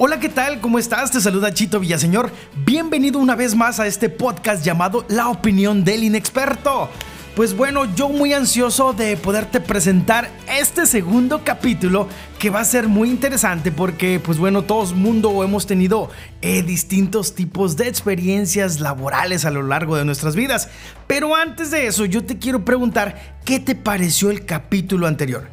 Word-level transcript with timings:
Hola, 0.00 0.20
¿qué 0.20 0.28
tal? 0.28 0.60
¿Cómo 0.60 0.78
estás? 0.78 1.10
Te 1.10 1.20
saluda 1.20 1.52
Chito 1.52 1.80
Villaseñor. 1.80 2.30
Bienvenido 2.64 3.18
una 3.18 3.34
vez 3.34 3.56
más 3.56 3.80
a 3.80 3.88
este 3.88 4.08
podcast 4.08 4.64
llamado 4.64 5.04
La 5.08 5.28
opinión 5.28 5.82
del 5.82 6.04
inexperto. 6.04 6.88
Pues 7.34 7.56
bueno, 7.56 7.92
yo 7.96 8.08
muy 8.08 8.32
ansioso 8.32 8.92
de 8.92 9.16
poderte 9.16 9.58
presentar 9.60 10.30
este 10.48 10.86
segundo 10.86 11.42
capítulo 11.42 12.06
que 12.38 12.48
va 12.48 12.60
a 12.60 12.64
ser 12.64 12.86
muy 12.86 13.10
interesante 13.10 13.72
porque 13.72 14.20
pues 14.20 14.38
bueno, 14.38 14.62
todo 14.62 14.88
el 14.88 14.94
mundo 14.94 15.42
hemos 15.42 15.66
tenido 15.66 16.10
eh, 16.42 16.62
distintos 16.62 17.34
tipos 17.34 17.76
de 17.76 17.88
experiencias 17.88 18.78
laborales 18.78 19.44
a 19.46 19.50
lo 19.50 19.64
largo 19.64 19.96
de 19.96 20.04
nuestras 20.04 20.36
vidas. 20.36 20.68
Pero 21.08 21.34
antes 21.34 21.72
de 21.72 21.88
eso, 21.88 22.04
yo 22.04 22.22
te 22.22 22.38
quiero 22.38 22.64
preguntar, 22.64 23.40
¿qué 23.44 23.58
te 23.58 23.74
pareció 23.74 24.30
el 24.30 24.46
capítulo 24.46 25.08
anterior? 25.08 25.48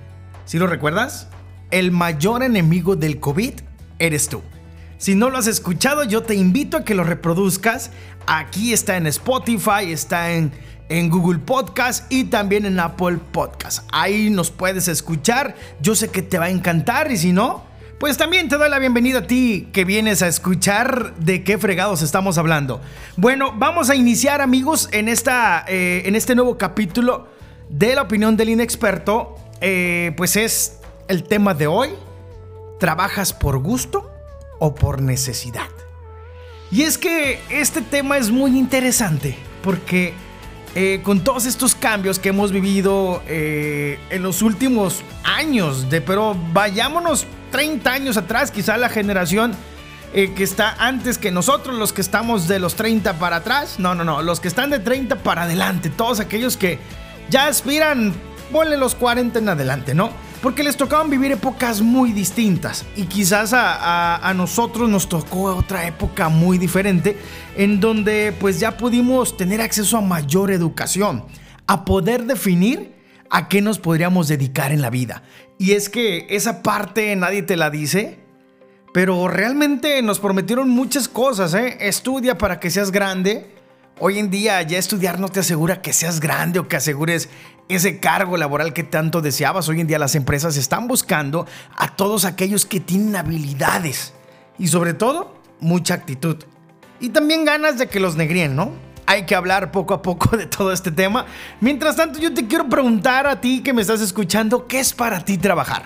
¿Si 0.45 0.59
lo 0.59 0.67
recuerdas? 0.67 1.29
El 1.71 1.91
mayor 1.91 2.43
enemigo 2.43 2.95
del 2.95 3.19
COVID 3.19 3.53
eres 3.99 4.29
tú. 4.29 4.41
Si 4.97 5.15
no 5.15 5.29
lo 5.29 5.37
has 5.37 5.47
escuchado, 5.47 6.03
yo 6.03 6.23
te 6.23 6.35
invito 6.35 6.77
a 6.77 6.85
que 6.85 6.95
lo 6.95 7.03
reproduzcas. 7.03 7.91
Aquí 8.27 8.73
está 8.73 8.97
en 8.97 9.07
Spotify, 9.07 9.91
está 9.91 10.31
en 10.31 10.51
en 10.89 11.09
Google 11.09 11.39
Podcast 11.39 12.11
y 12.11 12.25
también 12.25 12.65
en 12.65 12.79
Apple 12.79 13.17
Podcast. 13.31 13.87
Ahí 13.91 14.29
nos 14.29 14.51
puedes 14.51 14.87
escuchar. 14.87 15.55
Yo 15.81 15.95
sé 15.95 16.09
que 16.09 16.21
te 16.21 16.37
va 16.37 16.45
a 16.45 16.49
encantar 16.49 17.11
y 17.11 17.17
si 17.17 17.33
no, 17.33 17.63
pues 17.99 18.17
también 18.17 18.49
te 18.49 18.57
doy 18.57 18.69
la 18.69 18.79
bienvenida 18.79 19.19
a 19.19 19.27
ti 19.27 19.69
que 19.73 19.85
vienes 19.85 20.21
a 20.21 20.27
escuchar 20.27 21.15
de 21.15 21.43
qué 21.43 21.57
fregados 21.57 22.01
estamos 22.01 22.37
hablando. 22.37 22.81
Bueno, 23.17 23.53
vamos 23.55 23.89
a 23.89 23.95
iniciar 23.95 24.41
amigos 24.41 24.89
en, 24.91 25.07
esta, 25.07 25.65
eh, 25.67 26.03
en 26.05 26.15
este 26.15 26.35
nuevo 26.35 26.57
capítulo 26.57 27.27
de 27.69 27.95
la 27.95 28.03
opinión 28.03 28.37
del 28.37 28.49
inexperto. 28.49 29.35
Eh, 29.61 30.13
pues 30.17 30.35
es 30.35 30.79
el 31.07 31.23
tema 31.23 31.53
de 31.53 31.67
hoy. 31.67 31.89
¿Trabajas 32.79 33.33
por 33.33 33.59
gusto 33.59 34.11
o 34.59 34.75
por 34.75 35.01
necesidad? 35.01 35.69
Y 36.71 36.83
es 36.83 36.97
que 36.97 37.39
este 37.49 37.81
tema 37.81 38.17
es 38.17 38.31
muy 38.31 38.57
interesante 38.57 39.37
porque 39.63 40.13
eh, 40.77 40.99
con 41.03 41.23
todos 41.23 41.45
estos 41.45 41.73
cambios 41.73 42.19
que 42.19 42.29
hemos 42.29 42.51
vivido 42.51 43.23
eh, 43.27 43.97
en 44.09 44.23
los 44.23 44.41
últimos 44.41 45.03
años, 45.23 45.89
de, 45.89 46.01
pero 46.01 46.35
vayámonos 46.51 47.25
30 47.51 47.91
años 47.91 48.17
atrás, 48.17 48.51
quizá 48.51 48.75
la 48.75 48.89
generación 48.89 49.55
eh, 50.13 50.33
que 50.33 50.43
está 50.43 50.75
antes 50.77 51.17
que 51.17 51.31
nosotros, 51.31 51.77
los 51.77 51.93
que 51.93 52.01
estamos 52.01 52.49
de 52.49 52.59
los 52.59 52.75
30 52.75 53.19
para 53.19 53.37
atrás, 53.37 53.79
no, 53.79 53.95
no, 53.95 54.03
no, 54.03 54.21
los 54.21 54.41
que 54.41 54.49
están 54.49 54.69
de 54.69 54.79
30 54.79 55.17
para 55.17 55.43
adelante, 55.43 55.89
todos 55.89 56.19
aquellos 56.19 56.57
que 56.57 56.79
ya 57.29 57.47
aspiran, 57.47 58.13
ponle 58.51 58.75
los 58.75 58.95
40 58.95 59.39
en 59.39 59.47
adelante, 59.47 59.93
¿no? 59.93 60.11
Porque 60.45 60.61
les 60.61 60.77
tocaban 60.77 61.09
vivir 61.09 61.31
épocas 61.31 61.81
muy 61.81 62.11
distintas 62.11 62.85
y 62.95 63.05
quizás 63.05 63.51
a, 63.51 64.31
nosotros 64.35 64.87
nos 64.87 65.09
tocó 65.09 65.45
otra 65.55 65.87
época 65.87 66.29
muy 66.29 66.59
diferente 66.59 67.17
en 67.57 67.79
donde 67.79 68.31
pues 68.39 68.59
ya 68.59 68.77
pudimos 68.77 69.37
tener 69.37 69.59
acceso 69.59 69.97
a 69.97 70.01
mayor 70.01 70.51
educación, 70.51 71.25
a 71.65 71.83
poder 71.83 72.25
definir 72.25 72.93
a 73.31 73.47
qué 73.47 73.59
nos 73.59 73.79
podríamos 73.79 74.27
dedicar 74.27 74.71
en 74.71 74.83
la 74.83 74.91
vida. 74.91 75.23
Y 75.57 75.71
es 75.71 75.89
que 75.89 76.27
esa 76.29 76.61
parte 76.61 77.15
nadie 77.15 77.41
te 77.41 77.57
la 77.57 77.71
dice, 77.71 78.19
pero 78.93 79.27
realmente 79.27 79.99
nos 80.03 80.19
prometieron 80.19 80.69
muchas 80.69 81.07
cosas, 81.07 81.55
¿eh? 81.55 81.75
Estudia 81.79 82.37
para 82.37 82.59
que 82.59 82.69
seas 82.69 82.91
grande. 82.91 83.49
Hoy 83.97 84.19
en 84.19 84.29
día 84.29 84.61
ya 84.61 84.77
estudiar 84.77 85.19
no 85.19 85.29
te 85.29 85.39
asegura 85.39 85.81
que 85.81 85.91
seas 85.91 86.19
grande 86.19 86.59
o 86.59 86.67
que 86.67 86.75
asegures 86.75 87.29
ese 87.69 87.99
cargo 87.99 88.37
laboral 88.37 88.73
que 88.73 88.83
tanto 88.83 89.21
deseabas. 89.21 89.67
Hoy 89.69 89.81
en 89.81 89.87
día 89.87 89.99
las 89.99 90.15
empresas 90.15 90.57
están 90.57 90.87
buscando 90.87 91.47
a 91.75 91.95
todos 91.95 92.25
aquellos 92.25 92.65
que 92.65 92.79
tienen 92.79 93.15
habilidades 93.15 94.13
y 94.57 94.67
sobre 94.67 94.93
todo 94.93 95.35
mucha 95.59 95.93
actitud. 95.93 96.37
Y 96.99 97.09
también 97.09 97.45
ganas 97.45 97.77
de 97.77 97.87
que 97.87 97.99
los 97.99 98.15
negríen, 98.15 98.55
¿no? 98.55 98.71
Hay 99.07 99.25
que 99.25 99.35
hablar 99.35 99.71
poco 99.71 99.93
a 99.93 100.01
poco 100.01 100.35
de 100.37 100.45
todo 100.45 100.71
este 100.71 100.91
tema. 100.91 101.25
Mientras 101.59 101.95
tanto, 101.95 102.19
yo 102.19 102.33
te 102.33 102.47
quiero 102.47 102.69
preguntar 102.69 103.27
a 103.27 103.41
ti 103.41 103.61
que 103.61 103.73
me 103.73 103.81
estás 103.81 104.01
escuchando, 104.01 104.67
¿qué 104.67 104.79
es 104.79 104.93
para 104.93 105.23
ti 105.23 105.37
trabajar? 105.37 105.83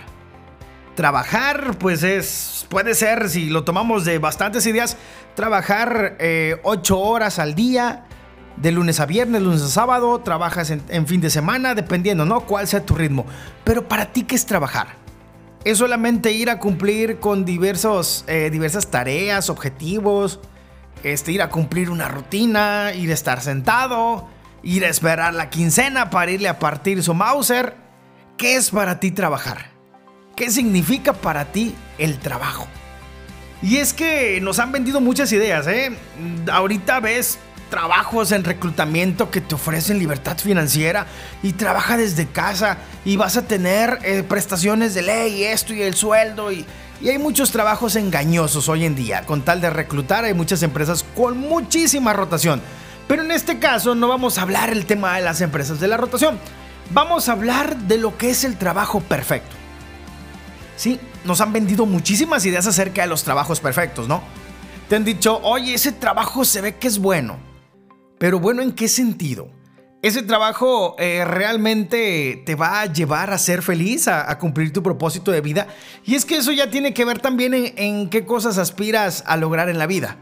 Trabajar, 0.95 1.77
pues 1.77 2.03
es, 2.03 2.65
puede 2.69 2.93
ser, 2.93 3.29
si 3.29 3.49
lo 3.49 3.63
tomamos 3.63 4.03
de 4.03 4.19
bastantes 4.19 4.65
ideas, 4.65 4.97
trabajar 5.35 6.17
eh, 6.19 6.59
ocho 6.63 6.99
horas 6.99 7.39
al 7.39 7.55
día, 7.55 8.05
de 8.61 8.71
lunes 8.71 8.99
a 8.99 9.05
viernes, 9.05 9.41
lunes 9.41 9.61
a 9.61 9.69
sábado, 9.69 10.19
trabajas 10.19 10.69
en, 10.71 11.07
fin 11.07 11.21
de 11.21 11.29
semana, 11.29 11.75
dependiendo, 11.75 12.25
¿no? 12.25 12.41
Cuál 12.41 12.67
sea 12.67 12.85
tu 12.85 12.95
ritmo. 12.95 13.25
Pero 13.63 13.87
para 13.87 14.11
ti, 14.11 14.23
¿qué 14.23 14.35
es 14.35 14.45
trabajar? 14.45 14.87
¿Es 15.63 15.77
solamente 15.77 16.31
ir 16.31 16.49
a 16.49 16.59
cumplir 16.59 17.19
con 17.19 17.45
diversos, 17.45 18.25
eh, 18.27 18.49
diversas 18.51 18.87
tareas, 18.87 19.49
objetivos? 19.49 20.39
Este, 21.03 21.31
ir 21.31 21.41
a 21.41 21.49
cumplir 21.49 21.89
una 21.89 22.09
rutina, 22.09 22.93
ir 22.93 23.11
a 23.11 23.13
estar 23.13 23.41
sentado, 23.41 24.27
ir 24.63 24.83
a 24.83 24.89
esperar 24.89 25.33
la 25.33 25.49
quincena 25.49 26.09
para 26.09 26.31
irle 26.31 26.49
a 26.49 26.59
partir 26.59 27.01
su 27.03 27.13
Mauser. 27.13 27.75
¿Qué 28.37 28.55
es 28.55 28.71
para 28.71 28.99
ti 28.99 29.11
trabajar? 29.11 29.67
¿Qué 30.35 30.49
significa 30.51 31.13
para 31.13 31.45
ti 31.45 31.75
el 31.97 32.19
trabajo? 32.19 32.67
Y 33.61 33.77
es 33.77 33.93
que 33.93 34.39
nos 34.41 34.59
han 34.59 34.71
vendido 34.71 35.01
muchas 35.01 35.31
ideas, 35.33 35.67
¿eh? 35.67 35.91
Ahorita 36.49 37.01
ves 37.01 37.39
trabajos 37.69 38.31
en 38.31 38.43
reclutamiento 38.43 39.31
que 39.31 39.41
te 39.41 39.55
ofrecen 39.55 39.99
libertad 39.99 40.37
financiera 40.37 41.05
y 41.43 41.53
trabaja 41.53 41.97
desde 41.97 42.27
casa 42.27 42.77
y 43.05 43.17
vas 43.17 43.37
a 43.37 43.43
tener 43.43 43.99
eh, 44.03 44.23
prestaciones 44.23 44.93
de 44.93 45.03
ley, 45.03 45.43
esto 45.43 45.73
y 45.73 45.81
el 45.81 45.93
sueldo 45.93 46.51
y, 46.51 46.65
y 47.01 47.09
hay 47.09 47.17
muchos 47.17 47.51
trabajos 47.51 47.95
engañosos 47.95 48.67
hoy 48.67 48.85
en 48.85 48.95
día. 48.95 49.25
Con 49.25 49.43
tal 49.43 49.61
de 49.61 49.69
reclutar 49.69 50.25
hay 50.25 50.33
muchas 50.33 50.63
empresas 50.63 51.05
con 51.15 51.37
muchísima 51.37 52.13
rotación. 52.13 52.61
Pero 53.07 53.23
en 53.23 53.31
este 53.31 53.57
caso 53.57 53.95
no 53.95 54.07
vamos 54.07 54.37
a 54.37 54.43
hablar 54.43 54.69
el 54.69 54.85
tema 54.85 55.15
de 55.15 55.23
las 55.23 55.41
empresas 55.41 55.79
de 55.79 55.87
la 55.87 55.97
rotación. 55.97 56.37
Vamos 56.91 57.29
a 57.29 57.31
hablar 57.33 57.77
de 57.77 57.97
lo 57.97 58.17
que 58.17 58.29
es 58.29 58.43
el 58.43 58.57
trabajo 58.57 58.99
perfecto. 58.99 59.55
Sí, 60.75 60.99
nos 61.23 61.41
han 61.41 61.53
vendido 61.53 61.85
muchísimas 61.85 62.45
ideas 62.45 62.67
acerca 62.67 63.01
de 63.01 63.07
los 63.07 63.23
trabajos 63.23 63.59
perfectos, 63.59 64.07
¿no? 64.07 64.21
Te 64.87 64.95
han 64.95 65.05
dicho, 65.05 65.39
oye, 65.43 65.73
ese 65.73 65.91
trabajo 65.91 66.45
se 66.45 66.61
ve 66.61 66.75
que 66.75 66.87
es 66.87 66.99
bueno. 66.99 67.48
Pero 68.19 68.39
bueno, 68.39 68.61
¿en 68.61 68.73
qué 68.73 68.89
sentido? 68.89 69.49
¿Ese 70.01 70.23
trabajo 70.23 70.95
eh, 70.99 71.23
realmente 71.25 72.43
te 72.45 72.55
va 72.55 72.81
a 72.81 72.85
llevar 72.85 73.31
a 73.31 73.37
ser 73.37 73.61
feliz, 73.61 74.07
a, 74.07 74.37
cumplir 74.37 74.71
tu 74.71 74.83
propósito 74.83 75.31
de 75.31 75.41
vida? 75.41 75.67
Y 76.05 76.15
es 76.15 76.25
que 76.25 76.37
eso 76.37 76.51
ya 76.51 76.69
tiene 76.69 76.93
que 76.93 77.05
ver 77.05 77.19
también 77.19 77.53
en, 77.53 78.09
qué 78.09 78.25
cosas 78.25 78.57
aspiras 78.57 79.23
a 79.25 79.37
lograr 79.37 79.69
en 79.69 79.77
la 79.77 79.87
vida. 79.87 80.17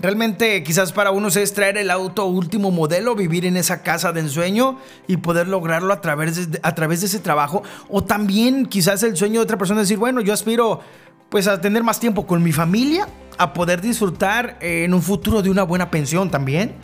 Realmente 0.00 0.62
quizás 0.62 0.92
para 0.92 1.10
unos 1.10 1.36
es 1.36 1.54
traer 1.54 1.76
el 1.78 1.90
auto 1.90 2.26
último 2.26 2.70
modelo, 2.70 3.16
vivir 3.16 3.44
en 3.44 3.56
esa 3.56 3.82
casa 3.82 4.12
de 4.12 4.20
ensueño 4.20 4.78
y 5.08 5.16
poder 5.16 5.48
lograrlo 5.48 5.92
a 5.92 6.00
través 6.00 6.50
de, 6.50 6.60
a 6.62 6.74
través 6.74 7.00
de 7.00 7.06
ese 7.06 7.18
trabajo. 7.18 7.62
O 7.88 8.04
también 8.04 8.66
quizás 8.66 9.02
el 9.02 9.16
sueño 9.16 9.40
de 9.40 9.44
otra 9.44 9.58
persona 9.58 9.80
es 9.80 9.88
decir, 9.88 9.98
bueno, 9.98 10.20
yo 10.20 10.32
aspiro 10.32 10.80
pues 11.28 11.46
a 11.46 11.60
tener 11.60 11.82
más 11.82 11.98
tiempo 11.98 12.26
con 12.26 12.42
mi 12.42 12.52
familia, 12.52 13.08
a 13.36 13.52
poder 13.52 13.80
disfrutar 13.80 14.58
en 14.60 14.94
un 14.94 15.02
futuro 15.02 15.42
de 15.42 15.50
una 15.50 15.64
buena 15.64 15.90
pensión 15.90 16.30
también 16.30 16.76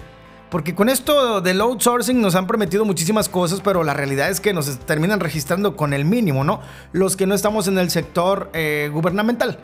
porque 0.54 0.72
con 0.72 0.88
esto 0.88 1.40
del 1.40 1.60
outsourcing 1.60 2.20
nos 2.20 2.36
han 2.36 2.46
prometido 2.46 2.84
muchísimas 2.84 3.28
cosas, 3.28 3.60
pero 3.60 3.82
la 3.82 3.92
realidad 3.92 4.30
es 4.30 4.40
que 4.40 4.52
nos 4.52 4.78
terminan 4.86 5.18
registrando 5.18 5.76
con 5.76 5.92
el 5.92 6.04
mínimo, 6.04 6.44
¿no? 6.44 6.60
Los 6.92 7.16
que 7.16 7.26
no 7.26 7.34
estamos 7.34 7.66
en 7.66 7.76
el 7.76 7.90
sector 7.90 8.50
eh, 8.52 8.88
gubernamental. 8.92 9.58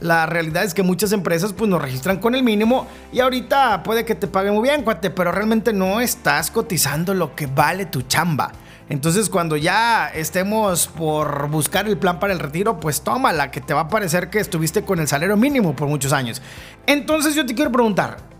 La 0.00 0.26
realidad 0.26 0.64
es 0.64 0.74
que 0.74 0.82
muchas 0.82 1.12
empresas 1.12 1.52
pues 1.52 1.70
nos 1.70 1.80
registran 1.80 2.18
con 2.18 2.34
el 2.34 2.42
mínimo 2.42 2.88
y 3.12 3.20
ahorita 3.20 3.84
puede 3.84 4.04
que 4.04 4.16
te 4.16 4.26
paguen 4.26 4.54
muy 4.54 4.64
bien, 4.64 4.82
cuate, 4.82 5.08
pero 5.10 5.30
realmente 5.30 5.72
no 5.72 6.00
estás 6.00 6.50
cotizando 6.50 7.14
lo 7.14 7.36
que 7.36 7.46
vale 7.46 7.86
tu 7.86 8.02
chamba. 8.02 8.50
Entonces 8.88 9.30
cuando 9.30 9.56
ya 9.56 10.08
estemos 10.08 10.88
por 10.88 11.48
buscar 11.48 11.86
el 11.86 11.96
plan 11.96 12.18
para 12.18 12.32
el 12.32 12.40
retiro, 12.40 12.80
pues 12.80 13.02
tómala, 13.02 13.52
que 13.52 13.60
te 13.60 13.72
va 13.72 13.82
a 13.82 13.88
parecer 13.88 14.30
que 14.30 14.40
estuviste 14.40 14.82
con 14.82 14.98
el 14.98 15.06
salario 15.06 15.36
mínimo 15.36 15.76
por 15.76 15.86
muchos 15.86 16.12
años. 16.12 16.42
Entonces 16.88 17.36
yo 17.36 17.46
te 17.46 17.54
quiero 17.54 17.70
preguntar, 17.70 18.33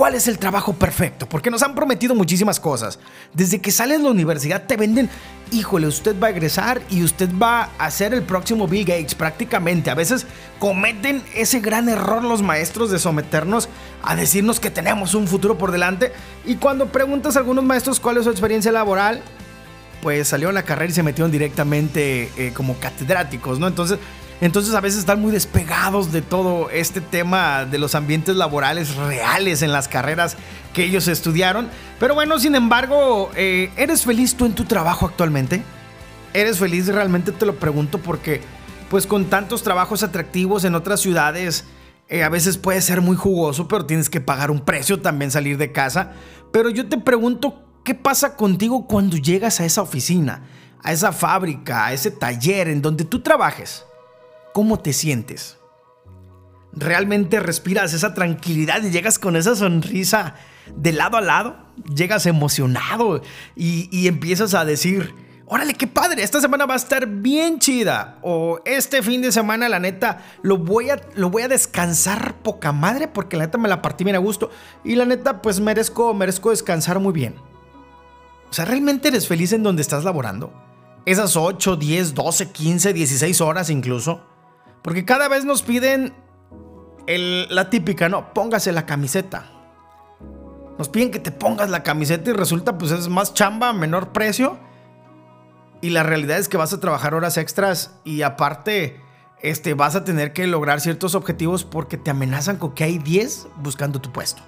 ¿Cuál 0.00 0.14
es 0.14 0.28
el 0.28 0.38
trabajo 0.38 0.72
perfecto? 0.72 1.28
Porque 1.28 1.50
nos 1.50 1.62
han 1.62 1.74
prometido 1.74 2.14
muchísimas 2.14 2.58
cosas. 2.58 2.98
Desde 3.34 3.60
que 3.60 3.70
sales 3.70 3.98
de 3.98 4.04
la 4.04 4.10
universidad 4.10 4.62
te 4.62 4.78
venden, 4.78 5.10
híjole, 5.52 5.86
usted 5.86 6.18
va 6.18 6.28
a 6.28 6.30
egresar 6.30 6.80
y 6.88 7.04
usted 7.04 7.28
va 7.36 7.68
a 7.76 7.90
ser 7.90 8.14
el 8.14 8.22
próximo 8.22 8.66
Bill 8.66 8.86
Gates 8.86 9.14
prácticamente. 9.14 9.90
A 9.90 9.94
veces 9.94 10.24
cometen 10.58 11.22
ese 11.34 11.60
gran 11.60 11.90
error 11.90 12.24
los 12.24 12.40
maestros 12.40 12.90
de 12.90 12.98
someternos 12.98 13.68
a 14.02 14.16
decirnos 14.16 14.58
que 14.58 14.70
tenemos 14.70 15.14
un 15.14 15.28
futuro 15.28 15.58
por 15.58 15.70
delante. 15.70 16.12
Y 16.46 16.54
cuando 16.54 16.86
preguntas 16.86 17.36
a 17.36 17.40
algunos 17.40 17.64
maestros 17.64 18.00
cuál 18.00 18.16
es 18.16 18.24
su 18.24 18.30
experiencia 18.30 18.72
laboral, 18.72 19.20
pues 20.00 20.28
salieron 20.28 20.56
a 20.56 20.60
la 20.60 20.66
carrera 20.66 20.90
y 20.90 20.94
se 20.94 21.02
metieron 21.02 21.30
directamente 21.30 22.30
eh, 22.38 22.54
como 22.54 22.78
catedráticos, 22.78 23.58
¿no? 23.58 23.68
Entonces 23.68 23.98
entonces 24.40 24.74
a 24.74 24.80
veces 24.80 25.00
están 25.00 25.20
muy 25.20 25.32
despegados 25.32 26.12
de 26.12 26.22
todo 26.22 26.70
este 26.70 27.00
tema 27.00 27.66
de 27.66 27.78
los 27.78 27.94
ambientes 27.94 28.36
laborales 28.36 28.96
reales 28.96 29.60
en 29.62 29.72
las 29.72 29.86
carreras 29.86 30.36
que 30.72 30.84
ellos 30.84 31.08
estudiaron. 31.08 31.68
Pero 31.98 32.14
bueno, 32.14 32.38
sin 32.38 32.54
embargo, 32.54 33.30
eh, 33.36 33.70
¿eres 33.76 34.04
feliz 34.04 34.34
tú 34.34 34.46
en 34.46 34.54
tu 34.54 34.64
trabajo 34.64 35.06
actualmente? 35.06 35.62
¿Eres 36.32 36.58
feliz? 36.58 36.86
Realmente 36.86 37.32
te 37.32 37.44
lo 37.44 37.56
pregunto 37.56 37.98
porque 37.98 38.40
pues 38.88 39.06
con 39.06 39.26
tantos 39.26 39.62
trabajos 39.62 40.02
atractivos 40.02 40.64
en 40.64 40.74
otras 40.74 41.00
ciudades, 41.00 41.64
eh, 42.08 42.24
a 42.24 42.28
veces 42.28 42.58
puede 42.58 42.80
ser 42.80 43.02
muy 43.02 43.16
jugoso, 43.16 43.68
pero 43.68 43.86
tienes 43.86 44.10
que 44.10 44.20
pagar 44.20 44.50
un 44.50 44.60
precio 44.60 45.00
también 45.00 45.30
salir 45.30 45.58
de 45.58 45.70
casa. 45.70 46.12
Pero 46.50 46.70
yo 46.70 46.88
te 46.88 46.98
pregunto, 46.98 47.62
¿qué 47.84 47.94
pasa 47.94 48.36
contigo 48.36 48.86
cuando 48.86 49.16
llegas 49.16 49.60
a 49.60 49.64
esa 49.64 49.82
oficina, 49.82 50.42
a 50.82 50.92
esa 50.92 51.12
fábrica, 51.12 51.86
a 51.86 51.92
ese 51.92 52.10
taller 52.10 52.68
en 52.68 52.82
donde 52.82 53.04
tú 53.04 53.20
trabajes? 53.20 53.84
¿Cómo 54.52 54.80
te 54.80 54.92
sientes? 54.92 55.58
¿Realmente 56.72 57.40
respiras 57.40 57.92
esa 57.94 58.14
tranquilidad 58.14 58.82
y 58.82 58.90
llegas 58.90 59.18
con 59.18 59.36
esa 59.36 59.56
sonrisa 59.56 60.34
de 60.74 60.92
lado 60.92 61.16
a 61.16 61.20
lado? 61.20 61.56
Llegas 61.94 62.26
emocionado 62.26 63.22
y, 63.56 63.88
y 63.90 64.06
empiezas 64.06 64.54
a 64.54 64.64
decir, 64.64 65.14
órale, 65.50 65.74
qué 65.74 65.88
padre, 65.88 66.22
esta 66.22 66.40
semana 66.40 66.64
va 66.64 66.74
a 66.74 66.76
estar 66.76 67.06
bien 67.08 67.58
chida. 67.58 68.18
O 68.22 68.60
este 68.64 69.02
fin 69.02 69.20
de 69.20 69.32
semana, 69.32 69.68
la 69.68 69.80
neta, 69.80 70.24
lo 70.42 70.58
voy 70.58 70.90
a, 70.90 71.00
lo 71.16 71.28
voy 71.28 71.42
a 71.42 71.48
descansar 71.48 72.36
poca 72.42 72.70
madre 72.70 73.08
porque 73.08 73.36
la 73.36 73.46
neta 73.46 73.58
me 73.58 73.68
la 73.68 73.82
partí 73.82 74.04
bien 74.04 74.14
a 74.14 74.20
gusto. 74.20 74.50
Y 74.84 74.94
la 74.94 75.04
neta, 75.04 75.42
pues 75.42 75.58
merezco, 75.58 76.14
merezco 76.14 76.50
descansar 76.50 77.00
muy 77.00 77.12
bien. 77.12 77.34
O 78.48 78.52
sea, 78.52 78.64
¿realmente 78.64 79.08
eres 79.08 79.26
feliz 79.26 79.52
en 79.52 79.64
donde 79.64 79.82
estás 79.82 80.04
laborando? 80.04 80.52
Esas 81.04 81.36
8, 81.36 81.76
10, 81.76 82.14
12, 82.14 82.50
15, 82.50 82.92
16 82.92 83.40
horas 83.40 83.70
incluso. 83.70 84.22
Porque 84.82 85.04
cada 85.04 85.28
vez 85.28 85.44
nos 85.44 85.62
piden 85.62 86.14
la 87.06 87.70
típica, 87.70 88.08
¿no? 88.08 88.32
Póngase 88.32 88.72
la 88.72 88.86
camiseta. 88.86 89.50
Nos 90.78 90.88
piden 90.88 91.10
que 91.10 91.18
te 91.18 91.32
pongas 91.32 91.68
la 91.70 91.82
camiseta 91.82 92.30
y 92.30 92.32
resulta 92.32 92.78
pues 92.78 92.90
es 92.92 93.08
más 93.08 93.34
chamba, 93.34 93.72
menor 93.72 94.12
precio 94.12 94.58
y 95.80 95.90
la 95.90 96.02
realidad 96.02 96.38
es 96.38 96.48
que 96.48 96.56
vas 96.56 96.72
a 96.72 96.80
trabajar 96.80 97.14
horas 97.14 97.36
extras 97.36 97.96
y 98.04 98.22
aparte 98.22 99.00
este, 99.42 99.74
vas 99.74 99.96
a 99.96 100.04
tener 100.04 100.32
que 100.32 100.46
lograr 100.46 100.80
ciertos 100.80 101.14
objetivos 101.14 101.64
porque 101.64 101.96
te 101.96 102.10
amenazan 102.10 102.56
con 102.56 102.72
que 102.74 102.84
hay 102.84 102.98
10 102.98 103.48
buscando 103.56 104.00
tu 104.00 104.12
puesto. 104.12 104.42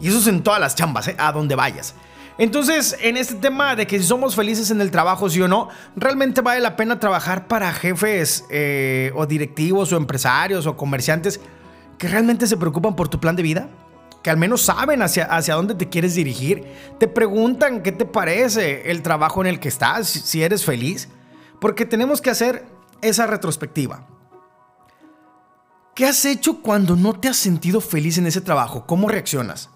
Y 0.00 0.08
eso 0.08 0.18
es 0.18 0.26
en 0.26 0.42
todas 0.42 0.60
las 0.60 0.74
chambas, 0.74 1.08
¿eh? 1.08 1.16
a 1.18 1.32
donde 1.32 1.54
vayas. 1.54 1.94
Entonces, 2.38 2.96
en 3.00 3.16
este 3.16 3.34
tema 3.34 3.74
de 3.74 3.86
que 3.86 3.98
si 3.98 4.04
somos 4.04 4.36
felices 4.36 4.70
en 4.70 4.80
el 4.80 4.92
trabajo, 4.92 5.28
sí 5.28 5.42
o 5.42 5.48
no, 5.48 5.68
realmente 5.96 6.40
vale 6.40 6.60
la 6.60 6.76
pena 6.76 7.00
trabajar 7.00 7.48
para 7.48 7.72
jefes 7.72 8.44
eh, 8.48 9.12
o 9.16 9.26
directivos 9.26 9.92
o 9.92 9.96
empresarios 9.96 10.66
o 10.66 10.76
comerciantes 10.76 11.40
que 11.98 12.06
realmente 12.06 12.46
se 12.46 12.56
preocupan 12.56 12.94
por 12.94 13.08
tu 13.08 13.18
plan 13.18 13.34
de 13.34 13.42
vida 13.42 13.68
que 14.22 14.30
al 14.30 14.36
menos 14.36 14.62
saben 14.62 15.02
hacia, 15.02 15.24
hacia 15.24 15.54
dónde 15.54 15.74
te 15.74 15.88
quieres 15.88 16.14
dirigir. 16.14 16.66
Te 16.98 17.08
preguntan 17.08 17.82
qué 17.82 17.92
te 17.92 18.04
parece 18.04 18.90
el 18.90 19.02
trabajo 19.02 19.40
en 19.40 19.46
el 19.46 19.60
que 19.60 19.68
estás, 19.68 20.08
si 20.08 20.42
eres 20.42 20.64
feliz. 20.64 21.08
Porque 21.60 21.86
tenemos 21.86 22.20
que 22.20 22.30
hacer 22.30 22.66
esa 23.00 23.26
retrospectiva. 23.26 24.06
¿Qué 25.94 26.06
has 26.06 26.24
hecho 26.24 26.62
cuando 26.62 26.94
no 26.94 27.14
te 27.14 27.28
has 27.28 27.36
sentido 27.36 27.80
feliz 27.80 28.18
en 28.18 28.26
ese 28.26 28.40
trabajo? 28.40 28.86
¿Cómo 28.86 29.08
reaccionas? 29.08 29.70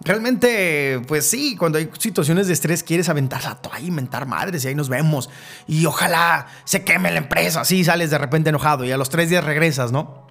Realmente, 0.00 1.00
pues 1.08 1.28
sí, 1.28 1.56
cuando 1.56 1.78
hay 1.78 1.90
situaciones 1.98 2.46
de 2.46 2.52
estrés 2.52 2.82
quieres 2.82 3.08
aventar 3.08 3.42
la 3.42 3.56
toalla 3.56 3.86
y 3.86 3.90
mentar 3.90 4.26
madres 4.26 4.64
y 4.64 4.68
ahí 4.68 4.74
nos 4.74 4.88
vemos. 4.88 5.28
Y 5.66 5.84
ojalá 5.86 6.46
se 6.64 6.84
queme 6.84 7.10
la 7.10 7.18
empresa, 7.18 7.62
así 7.62 7.84
sales 7.84 8.10
de 8.10 8.18
repente 8.18 8.50
enojado 8.50 8.84
y 8.84 8.92
a 8.92 8.96
los 8.96 9.10
tres 9.10 9.28
días 9.28 9.44
regresas, 9.44 9.90
¿no? 9.90 10.26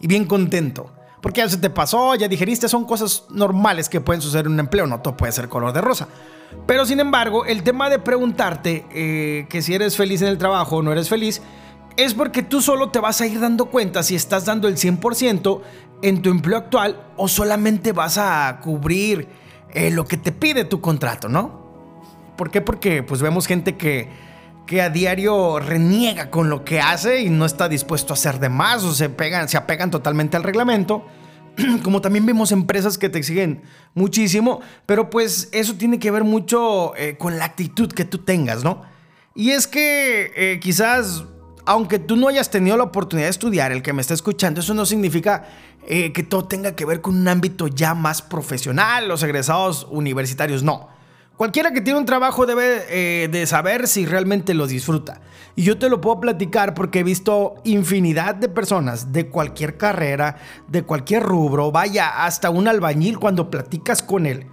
Y 0.00 0.06
bien 0.06 0.24
contento 0.24 0.92
porque 1.24 1.40
ya 1.40 1.48
se 1.48 1.56
te 1.56 1.70
pasó, 1.70 2.14
ya 2.16 2.28
digeriste, 2.28 2.68
son 2.68 2.84
cosas 2.84 3.24
normales 3.30 3.88
que 3.88 3.98
pueden 4.02 4.20
suceder 4.20 4.44
en 4.44 4.52
un 4.52 4.60
empleo, 4.60 4.86
no 4.86 5.00
todo 5.00 5.16
puede 5.16 5.32
ser 5.32 5.48
color 5.48 5.72
de 5.72 5.80
rosa. 5.80 6.06
Pero 6.66 6.84
sin 6.84 7.00
embargo, 7.00 7.46
el 7.46 7.62
tema 7.62 7.88
de 7.88 7.98
preguntarte 7.98 8.84
eh, 8.92 9.46
que 9.48 9.62
si 9.62 9.74
eres 9.74 9.96
feliz 9.96 10.20
en 10.20 10.28
el 10.28 10.36
trabajo 10.36 10.76
o 10.76 10.82
no 10.82 10.92
eres 10.92 11.08
feliz, 11.08 11.40
es 11.96 12.14
porque 12.14 12.42
tú 12.42 12.60
solo 12.60 12.90
te 12.90 12.98
vas 12.98 13.20
a 13.20 13.26
ir 13.26 13.40
dando 13.40 13.66
cuenta 13.66 14.02
si 14.02 14.14
estás 14.14 14.44
dando 14.44 14.68
el 14.68 14.76
100% 14.76 15.60
en 16.02 16.22
tu 16.22 16.30
empleo 16.30 16.58
actual 16.58 17.02
o 17.16 17.28
solamente 17.28 17.92
vas 17.92 18.18
a 18.18 18.60
cubrir 18.62 19.28
eh, 19.72 19.90
lo 19.90 20.04
que 20.04 20.16
te 20.16 20.32
pide 20.32 20.64
tu 20.64 20.80
contrato, 20.80 21.28
¿no? 21.28 21.62
¿Por 22.36 22.50
qué? 22.50 22.60
Porque 22.60 23.02
pues 23.02 23.22
vemos 23.22 23.46
gente 23.46 23.76
que, 23.76 24.08
que 24.66 24.82
a 24.82 24.90
diario 24.90 25.60
reniega 25.60 26.30
con 26.30 26.50
lo 26.50 26.64
que 26.64 26.80
hace 26.80 27.22
y 27.22 27.30
no 27.30 27.46
está 27.46 27.68
dispuesto 27.68 28.12
a 28.12 28.14
hacer 28.14 28.40
de 28.40 28.48
más 28.48 28.82
o 28.84 28.92
se, 28.92 29.08
pegan, 29.08 29.48
se 29.48 29.56
apegan 29.56 29.90
totalmente 29.90 30.36
al 30.36 30.42
reglamento. 30.42 31.06
como 31.82 32.00
también 32.00 32.26
vemos 32.26 32.52
empresas 32.52 32.98
que 32.98 33.08
te 33.08 33.18
exigen 33.18 33.62
muchísimo, 33.94 34.60
pero 34.86 35.10
pues 35.10 35.48
eso 35.52 35.74
tiene 35.74 35.98
que 35.98 36.10
ver 36.10 36.24
mucho 36.24 36.96
eh, 36.96 37.16
con 37.16 37.38
la 37.38 37.44
actitud 37.44 37.92
que 37.92 38.04
tú 38.04 38.18
tengas, 38.18 38.64
¿no? 38.64 38.82
Y 39.34 39.50
es 39.50 39.66
que 39.66 40.32
eh, 40.36 40.60
quizás, 40.60 41.24
aunque 41.66 41.98
tú 41.98 42.16
no 42.16 42.28
hayas 42.28 42.50
tenido 42.50 42.76
la 42.76 42.84
oportunidad 42.84 43.26
de 43.26 43.30
estudiar, 43.30 43.72
el 43.72 43.82
que 43.82 43.92
me 43.92 44.00
está 44.00 44.14
escuchando, 44.14 44.60
eso 44.60 44.74
no 44.74 44.86
significa 44.86 45.44
eh, 45.86 46.12
que 46.12 46.22
todo 46.22 46.46
tenga 46.46 46.74
que 46.74 46.84
ver 46.84 47.00
con 47.00 47.16
un 47.16 47.28
ámbito 47.28 47.66
ya 47.66 47.94
más 47.94 48.22
profesional, 48.22 49.08
los 49.08 49.22
egresados 49.22 49.86
universitarios, 49.90 50.62
no. 50.62 50.88
Cualquiera 51.36 51.72
que 51.72 51.80
tiene 51.80 51.98
un 51.98 52.06
trabajo 52.06 52.46
debe 52.46 52.84
eh, 52.88 53.28
de 53.28 53.46
saber 53.46 53.88
si 53.88 54.06
realmente 54.06 54.54
lo 54.54 54.68
disfruta. 54.68 55.20
Y 55.56 55.64
yo 55.64 55.78
te 55.78 55.88
lo 55.88 56.00
puedo 56.00 56.20
platicar 56.20 56.74
porque 56.74 57.00
he 57.00 57.02
visto 57.02 57.56
infinidad 57.64 58.36
de 58.36 58.48
personas 58.48 59.12
de 59.12 59.28
cualquier 59.28 59.76
carrera, 59.76 60.36
de 60.68 60.84
cualquier 60.84 61.24
rubro, 61.24 61.72
vaya, 61.72 62.24
hasta 62.24 62.50
un 62.50 62.68
albañil 62.68 63.18
cuando 63.18 63.50
platicas 63.50 64.00
con 64.00 64.26
él. 64.26 64.46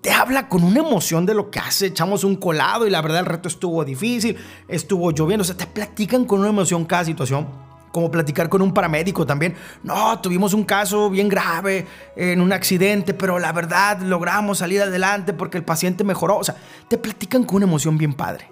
Te 0.00 0.10
habla 0.12 0.48
con 0.48 0.62
una 0.62 0.80
emoción 0.80 1.26
de 1.26 1.34
lo 1.34 1.50
que 1.50 1.58
hace, 1.58 1.86
echamos 1.86 2.22
un 2.24 2.36
colado 2.36 2.86
y 2.86 2.90
la 2.90 3.02
verdad 3.02 3.20
el 3.20 3.26
reto 3.26 3.48
estuvo 3.48 3.84
difícil, 3.84 4.36
estuvo 4.68 5.10
lloviendo, 5.10 5.42
o 5.42 5.44
sea, 5.44 5.56
te 5.56 5.66
platican 5.66 6.24
con 6.24 6.40
una 6.40 6.50
emoción 6.50 6.84
cada 6.84 7.04
situación 7.04 7.68
como 7.92 8.10
platicar 8.10 8.48
con 8.48 8.62
un 8.62 8.72
paramédico 8.72 9.26
también. 9.26 9.54
No, 9.82 10.20
tuvimos 10.20 10.54
un 10.54 10.64
caso 10.64 11.10
bien 11.10 11.28
grave 11.28 11.86
en 12.16 12.40
un 12.40 12.52
accidente, 12.52 13.14
pero 13.14 13.38
la 13.38 13.52
verdad 13.52 14.00
logramos 14.00 14.58
salir 14.58 14.82
adelante 14.82 15.32
porque 15.32 15.58
el 15.58 15.64
paciente 15.64 16.04
mejoró. 16.04 16.38
O 16.38 16.44
sea, 16.44 16.56
te 16.88 16.98
platican 16.98 17.44
con 17.44 17.56
una 17.56 17.66
emoción 17.66 17.98
bien 17.98 18.14
padre. 18.14 18.50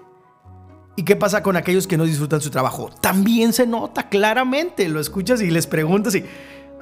¿Y 0.95 1.03
qué 1.03 1.15
pasa 1.15 1.43
con 1.43 1.55
aquellos 1.55 1.85
que 1.85 1.95
no 1.95 2.05
disfrutan 2.05 2.41
su 2.41 2.49
trabajo? 2.49 2.89
También 3.01 3.53
se 3.53 3.67
nota 3.67 4.09
claramente. 4.09 4.89
Lo 4.89 4.99
escuchas 4.99 5.41
y 5.41 5.51
les 5.51 5.67
preguntas 5.67 6.15
y... 6.15 6.25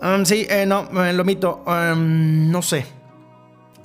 Um, 0.02 0.26
sí, 0.26 0.46
eh, 0.50 0.66
no, 0.66 0.90
lo 0.92 1.24
mito. 1.26 1.64
Um, 1.68 2.50
no 2.50 2.62
sé. 2.62 2.86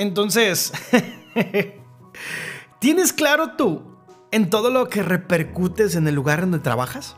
Entonces, 0.01 0.73
¿tienes 2.79 3.13
claro 3.13 3.51
tú 3.59 3.83
en 4.31 4.49
todo 4.49 4.71
lo 4.71 4.89
que 4.89 5.03
repercutes 5.03 5.95
en 5.95 6.09
el 6.09 6.15
lugar 6.15 6.41
donde 6.41 6.59
trabajas? 6.59 7.17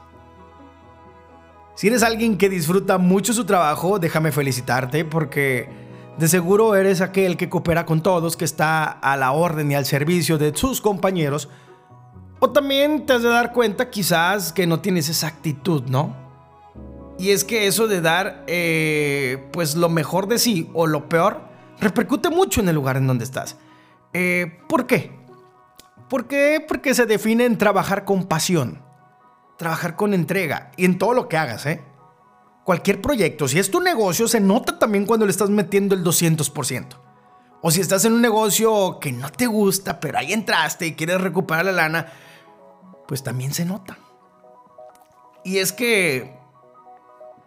Si 1.76 1.86
eres 1.86 2.02
alguien 2.02 2.36
que 2.36 2.48
disfruta 2.48 2.98
mucho 2.98 3.32
su 3.34 3.44
trabajo, 3.44 4.00
déjame 4.00 4.32
felicitarte 4.32 5.04
porque 5.04 5.68
de 6.18 6.26
seguro 6.26 6.74
eres 6.74 7.00
aquel 7.00 7.36
que 7.36 7.48
coopera 7.48 7.86
con 7.86 8.02
todos, 8.02 8.36
que 8.36 8.44
está 8.44 8.82
a 8.84 9.16
la 9.16 9.30
orden 9.30 9.70
y 9.70 9.76
al 9.76 9.86
servicio 9.86 10.36
de 10.36 10.52
sus 10.52 10.80
compañeros. 10.80 11.48
O 12.40 12.50
también 12.50 13.06
te 13.06 13.12
has 13.12 13.22
de 13.22 13.28
dar 13.28 13.52
cuenta 13.52 13.90
quizás 13.90 14.52
que 14.52 14.66
no 14.66 14.80
tienes 14.80 15.08
esa 15.08 15.28
actitud, 15.28 15.84
¿no? 15.84 16.16
Y 17.16 17.30
es 17.30 17.44
que 17.44 17.68
eso 17.68 17.86
de 17.86 18.00
dar 18.00 18.42
eh, 18.48 19.48
pues 19.52 19.76
lo 19.76 19.88
mejor 19.88 20.26
de 20.26 20.40
sí 20.40 20.68
o 20.74 20.88
lo 20.88 21.08
peor 21.08 21.51
repercute 21.82 22.30
mucho 22.30 22.60
en 22.60 22.68
el 22.68 22.74
lugar 22.74 22.96
en 22.96 23.06
donde 23.06 23.24
estás. 23.24 23.56
Eh, 24.12 24.60
¿Por 24.68 24.86
qué? 24.86 25.12
¿Por 26.08 26.26
qué? 26.26 26.64
Porque 26.66 26.94
se 26.94 27.06
define 27.06 27.44
en 27.44 27.58
trabajar 27.58 28.04
con 28.04 28.24
pasión 28.24 28.82
trabajar 29.62 29.94
con 29.94 30.12
entrega 30.12 30.72
y 30.76 30.84
en 30.84 30.98
todo 30.98 31.14
lo 31.14 31.28
que 31.28 31.36
hagas, 31.36 31.66
¿eh? 31.66 31.80
Cualquier 32.64 33.00
proyecto, 33.00 33.46
si 33.46 33.60
es 33.60 33.70
tu 33.70 33.80
negocio, 33.80 34.26
se 34.26 34.40
nota 34.40 34.78
también 34.78 35.06
cuando 35.06 35.24
le 35.24 35.30
estás 35.30 35.50
metiendo 35.50 35.94
el 35.94 36.04
200%. 36.04 36.86
O 37.60 37.70
si 37.70 37.80
estás 37.80 38.04
en 38.04 38.12
un 38.12 38.20
negocio 38.20 38.98
que 39.00 39.12
no 39.12 39.30
te 39.30 39.46
gusta, 39.46 40.00
pero 40.00 40.18
ahí 40.18 40.32
entraste 40.32 40.86
y 40.86 40.94
quieres 40.94 41.20
recuperar 41.20 41.64
la 41.64 41.72
lana, 41.72 42.12
pues 43.06 43.22
también 43.22 43.54
se 43.54 43.64
nota. 43.64 43.98
Y 45.44 45.58
es 45.58 45.72
que, 45.72 46.36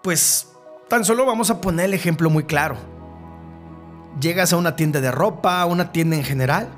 pues, 0.01 0.53
tan 0.87 1.03
solo 1.03 1.25
vamos 1.25 1.49
a 1.49 1.59
poner 1.59 1.85
el 1.85 1.93
ejemplo 1.93 2.29
muy 2.29 2.45
claro. 2.45 2.77
Llegas 4.19 4.53
a 4.53 4.57
una 4.57 4.75
tienda 4.75 5.01
de 5.01 5.11
ropa, 5.11 5.65
una 5.65 5.91
tienda 5.91 6.15
en 6.15 6.23
general, 6.23 6.69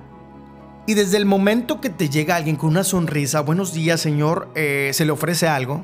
y 0.87 0.93
desde 0.93 1.17
el 1.17 1.25
momento 1.25 1.81
que 1.81 1.89
te 1.89 2.09
llega 2.09 2.37
alguien 2.37 2.55
con 2.55 2.69
una 2.69 2.85
sonrisa, 2.85 3.41
buenos 3.41 3.73
días 3.73 3.99
señor, 3.99 4.49
eh, 4.55 4.91
se 4.93 5.03
le 5.03 5.11
ofrece 5.11 5.45
algo, 5.45 5.83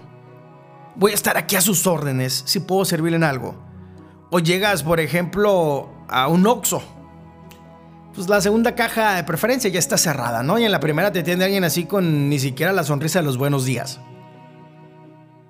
voy 0.96 1.12
a 1.12 1.16
estar 1.16 1.38
aquí 1.38 1.58
a 1.58 1.62
sus 1.62 1.86
órdenes, 1.86 2.44
si 2.46 2.62
puedo 2.62 2.86
servirle 2.86 3.18
en 3.18 3.26
algo. 3.26 3.56
O 4.32 4.40
llegas, 4.40 4.82
por 4.82 5.02
ejemplo, 5.02 5.90
a 6.08 6.30
un 6.30 6.48
Oxxo. 6.48 6.82
Pues 8.16 8.30
la 8.30 8.40
segunda 8.40 8.76
caja 8.76 9.16
de 9.16 9.26
preferencia 9.26 9.70
ya 9.70 9.80
está 9.80 9.98
cerrada, 9.98 10.42
¿no? 10.42 10.58
Y 10.58 10.64
en 10.64 10.72
la 10.72 10.80
primera 10.80 11.12
te 11.12 11.20
atiende 11.20 11.44
alguien 11.46 11.66
así 11.66 11.86
con 11.86 12.30
ni 12.30 12.40
siquiera 12.40 12.72
la 12.72 12.84
sonrisa 12.84 13.20
de 13.20 13.26
los 13.26 13.38
buenos 13.38 13.66
días. 13.66 14.00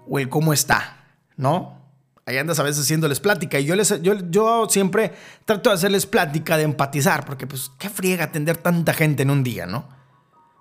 O 0.10 0.18
el 0.18 0.30
cómo 0.30 0.52
está, 0.52 0.98
¿no? 1.38 1.83
Ahí 2.26 2.38
andas 2.38 2.60
a 2.60 2.64
veces 2.64 2.84
haciéndoles 2.84 3.20
plática. 3.20 3.60
Y 3.60 3.66
yo, 3.66 3.76
les, 3.76 4.02
yo, 4.02 4.14
yo 4.30 4.68
siempre 4.70 5.14
trato 5.46 5.70
de 5.70 5.76
hacerles 5.76 6.06
plática, 6.06 6.58
de 6.58 6.64
empatizar, 6.64 7.26
porque 7.26 7.48
pues 7.48 7.72
qué 7.78 7.90
friega 7.90 8.26
atender 8.26 8.58
tanta 8.58 8.94
gente 8.94 9.24
en 9.24 9.30
un 9.30 9.44
día, 9.44 9.66
¿no? 9.66 9.88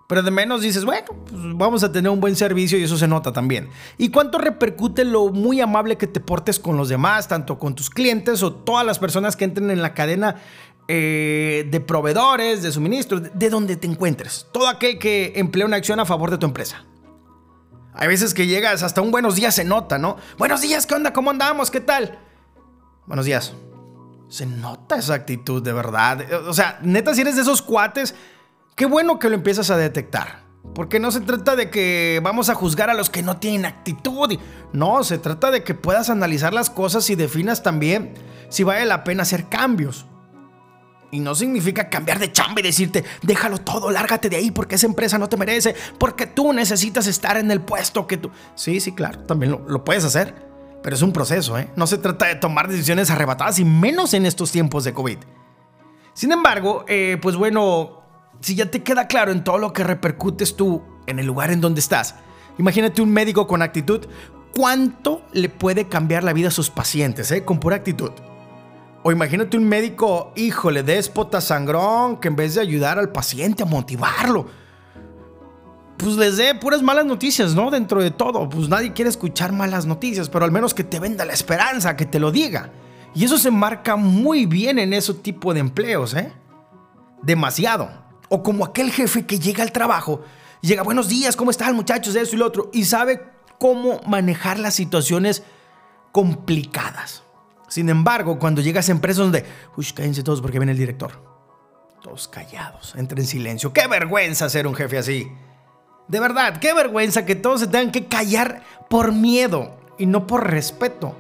Pero 0.09 0.23
de 0.23 0.31
menos 0.31 0.61
dices, 0.61 0.85
bueno, 0.85 1.07
pues 1.27 1.41
vamos 1.55 1.83
a 1.85 1.93
tener 1.93 2.11
un 2.11 2.21
buen 2.21 2.37
servicio 2.37 2.77
y 2.79 2.83
eso 2.83 2.99
se 2.99 3.09
nota 3.09 3.33
también. 3.33 3.71
¿Y 3.97 4.11
cuánto 4.11 4.39
repercute 4.39 5.05
lo 5.05 5.29
muy 5.29 5.61
amable 5.61 5.97
que 5.97 6.07
te 6.07 6.21
portes 6.21 6.59
con 6.59 6.77
los 6.77 6.89
demás, 6.89 7.29
tanto 7.29 7.59
con 7.59 7.75
tus 7.75 7.89
clientes 7.89 8.43
o 8.43 8.53
todas 8.53 8.85
las 8.85 8.99
personas 8.99 9.37
que 9.37 9.45
entren 9.45 9.71
en 9.71 9.81
la 9.81 9.95
cadena 9.95 10.37
eh, 10.89 11.67
de 11.71 11.81
proveedores, 11.81 12.63
de 12.63 12.73
suministros, 12.73 13.23
de 13.33 13.51
donde 13.51 13.77
te 13.77 13.87
encuentres? 13.87 14.49
Todo 14.53 14.69
aquel 14.69 14.99
que 14.99 15.33
emplea 15.37 15.65
una 15.65 15.77
acción 15.77 15.99
a 16.01 16.05
favor 16.05 16.31
de 16.31 16.37
tu 16.37 16.45
empresa. 16.45 16.85
Hay 17.95 18.09
veces 18.09 18.33
que 18.33 18.47
llegas, 18.47 18.83
hasta 18.83 19.01
un 19.03 19.11
buenos 19.11 19.37
días 19.37 19.55
se 19.55 19.65
nota, 19.65 19.99
¿no? 19.99 20.17
Buenos 20.39 20.63
días, 20.63 20.87
¿qué 20.87 20.95
onda? 20.95 21.13
¿Cómo 21.13 21.31
andamos? 21.31 21.71
¿Qué 21.71 21.81
tal? 21.81 22.19
Buenos 23.07 23.27
días. 23.27 23.53
Se 24.29 24.47
nota 24.47 24.97
esa 24.97 25.15
actitud 25.15 25.63
de 25.63 25.75
verdad. 25.75 26.25
O 26.49 26.55
sea, 26.55 26.79
neta, 26.83 27.15
si 27.15 27.21
eres 27.21 27.37
de 27.37 27.43
esos 27.43 27.61
cuates, 27.61 28.15
qué 28.77 28.87
bueno 28.87 29.19
que 29.19 29.29
lo 29.29 29.35
empiezas 29.35 29.71
a 29.71 29.77
detectar. 29.77 30.43
Porque 30.75 31.01
no 31.01 31.11
se 31.11 31.21
trata 31.21 31.55
de 31.55 31.69
que 31.69 32.21
vamos 32.23 32.49
a 32.49 32.55
juzgar 32.55 32.89
a 32.89 32.95
los 32.95 33.11
que 33.11 33.23
no 33.23 33.37
tienen 33.37 33.67
actitud. 33.67 34.39
No, 34.73 35.05
se 35.05 35.19
trata 35.19 35.51
de 35.51 35.63
que 35.63 35.75
puedas 35.75 36.09
analizar 36.09 36.55
las 36.55 36.71
cosas 36.71 37.11
y 37.11 37.15
definas 37.15 37.63
también 37.63 38.15
si 38.49 38.63
vale 38.63 38.87
la 38.87 39.05
pena 39.05 39.25
hacer 39.25 39.49
cambios. 39.49 40.07
Y 41.15 41.21
no 41.21 41.35
significa 41.35 41.91
cambiar 41.91 42.19
de 42.19 42.33
chamba 42.33 42.61
y 42.61 42.63
decirte, 42.63 43.05
déjalo 43.21 43.59
todo, 43.59 43.91
lárgate 43.91 44.31
de 44.31 44.37
ahí 44.37 44.51
porque 44.51 44.77
esa 44.77 44.87
empresa 44.87 45.19
no 45.19 45.29
te 45.29 45.37
merece, 45.37 45.77
porque 45.99 46.27
tú 46.27 46.55
necesitas 46.55 47.07
estar 47.07 47.37
en 47.37 47.51
el 47.51 47.61
puesto 47.61 48.07
que 48.07 48.17
tú... 48.17 48.31
Sí, 48.55 48.81
sí, 48.81 48.93
claro, 48.93 49.19
también 49.25 49.51
lo, 49.67 49.85
puedes 49.85 50.05
hacer, 50.05 50.35
pero 50.83 50.97
es 50.97 51.03
un 51.03 51.13
proceso, 51.13 51.59
¿eh? 51.59 51.69
No 51.77 51.87
se 51.87 51.99
trata 51.99 52.29
de 52.29 52.37
tomar 52.37 52.67
decisiones 52.67 53.11
arrebatadas 53.11 53.59
y 53.59 53.65
menos 53.67 54.15
en 54.15 54.25
estos 54.25 54.51
tiempos 54.51 54.85
de 54.85 54.95
COVID. 54.95 55.19
Sin 56.15 56.33
embargo, 56.33 56.87
eh, 56.89 57.19
pues 57.21 57.37
bueno, 57.37 58.01
si 58.41 58.55
ya 58.55 58.71
te 58.71 58.83
queda 58.83 59.07
claro 59.07 59.33
en 59.33 59.45
todo 59.45 59.59
lo 59.59 59.75
que 59.75 59.85
repercutes 59.85 60.57
tú 60.57 60.83
en 61.07 61.19
el 61.19 61.27
lugar 61.27 61.51
en 61.51 61.61
donde 61.61 61.81
estás, 61.81 62.15
imagínate 62.57 63.03
un 63.03 63.13
médico 63.13 63.47
con 63.47 63.61
actitud, 63.61 64.07
¿cuánto 64.57 65.27
le 65.35 65.51
puede 65.51 65.89
cambiar 65.89 66.25
la 66.25 66.33
vida 66.33 66.49
a 66.49 66.53
sus 66.53 66.71
pacientes, 66.71 67.31
eh? 67.33 67.45
Con 67.45 67.61
pura 67.61 67.77
actitud. 67.77 68.13
O 69.05 69.11
imagínate 69.11 69.57
un 69.57 69.65
médico, 69.65 70.33
híjole, 70.37 70.83
déspota 70.83 71.41
sangrón, 71.41 72.19
que 72.19 72.29
en 72.29 72.37
vez 72.37 72.55
de 72.55 72.61
ayudar 72.61 72.99
al 72.99 73.11
paciente 73.11 73.65
a 73.65 73.67
motivarlo, 73.67 74.47
pues 75.97 76.17
les 76.17 76.37
dé 76.37 76.55
puras 76.55 76.83
malas 76.83 77.05
noticias, 77.05 77.55
¿no? 77.55 77.71
Dentro 77.71 78.01
de 78.01 78.13
todo, 78.13 78.49
pues 78.49 78.69
nadie 78.69 78.93
quiere 78.93 79.09
escuchar 79.09 79.53
malas 79.53 79.87
noticias, 79.87 80.29
pero 80.29 80.45
al 80.45 80.53
menos 80.53 80.73
que 80.73 80.85
te 80.85 81.01
venda 81.01 81.25
la 81.25 81.33
esperanza, 81.33 81.97
que 81.97 82.07
te 82.07 82.21
lo 82.21 82.31
diga. 82.31 82.71
Y 83.15 83.25
eso 83.25 83.39
se 83.39 83.51
marca 83.51 83.97
muy 83.97 84.47
bien 84.47 84.79
en 84.79 84.93
ese 84.93 85.15
tipo 85.15 85.53
de 85.53 85.61
empleos, 85.61 86.15
¿eh? 86.15 86.33
Demasiado. 87.23 87.91
O 88.29 88.43
como 88.43 88.65
aquel 88.65 88.91
jefe 88.91 89.27
que 89.27 89.39
llega 89.39 89.65
al 89.65 89.73
trabajo, 89.73 90.23
llega, 90.61 90.83
buenos 90.83 91.09
días, 91.09 91.37
¿cómo 91.37 91.51
están 91.51 91.75
muchachos? 91.75 92.15
Eso 92.15 92.37
y 92.37 92.39
lo 92.39 92.47
otro, 92.47 92.71
y 92.73 92.85
sabe 92.85 93.21
cómo 93.59 94.01
manejar 94.07 94.59
las 94.59 94.75
situaciones 94.75 95.43
complicadas. 96.13 97.23
Sin 97.73 97.89
embargo, 97.89 98.39
cuando 98.39 98.61
llegas 98.61 98.91
a 98.91 98.93
empresas 98.93 99.17
donde, 99.17 99.47
uy, 99.79 99.87
cállense 99.95 100.23
todos 100.23 100.43
porque 100.43 100.59
viene 100.59 100.73
el 100.73 100.79
director. 100.79 101.13
Todos 102.03 102.29
callados, 102.29 102.93
entra 102.99 103.19
en 103.19 103.27
silencio. 103.27 103.73
¡Qué 103.73 103.87
vergüenza 103.87 104.51
ser 104.51 104.67
un 104.67 104.75
jefe 104.75 104.99
así! 104.99 105.33
De 106.07 106.21
verdad, 106.21 106.59
qué 106.59 106.75
vergüenza 106.75 107.25
que 107.25 107.35
todos 107.35 107.61
se 107.61 107.69
tengan 107.69 107.91
que 107.91 108.09
callar 108.09 108.63
por 108.91 109.13
miedo 109.13 109.75
y 109.97 110.05
no 110.05 110.27
por 110.27 110.51
respeto. 110.51 111.17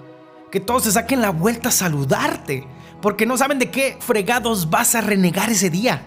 Que 0.50 0.60
todos 0.60 0.84
se 0.84 0.92
saquen 0.92 1.22
la 1.22 1.30
vuelta 1.30 1.70
a 1.70 1.72
saludarte, 1.72 2.66
porque 3.00 3.24
no 3.24 3.38
saben 3.38 3.58
de 3.58 3.70
qué 3.70 3.96
fregados 4.00 4.68
vas 4.68 4.94
a 4.94 5.00
renegar 5.00 5.48
ese 5.48 5.70
día. 5.70 6.02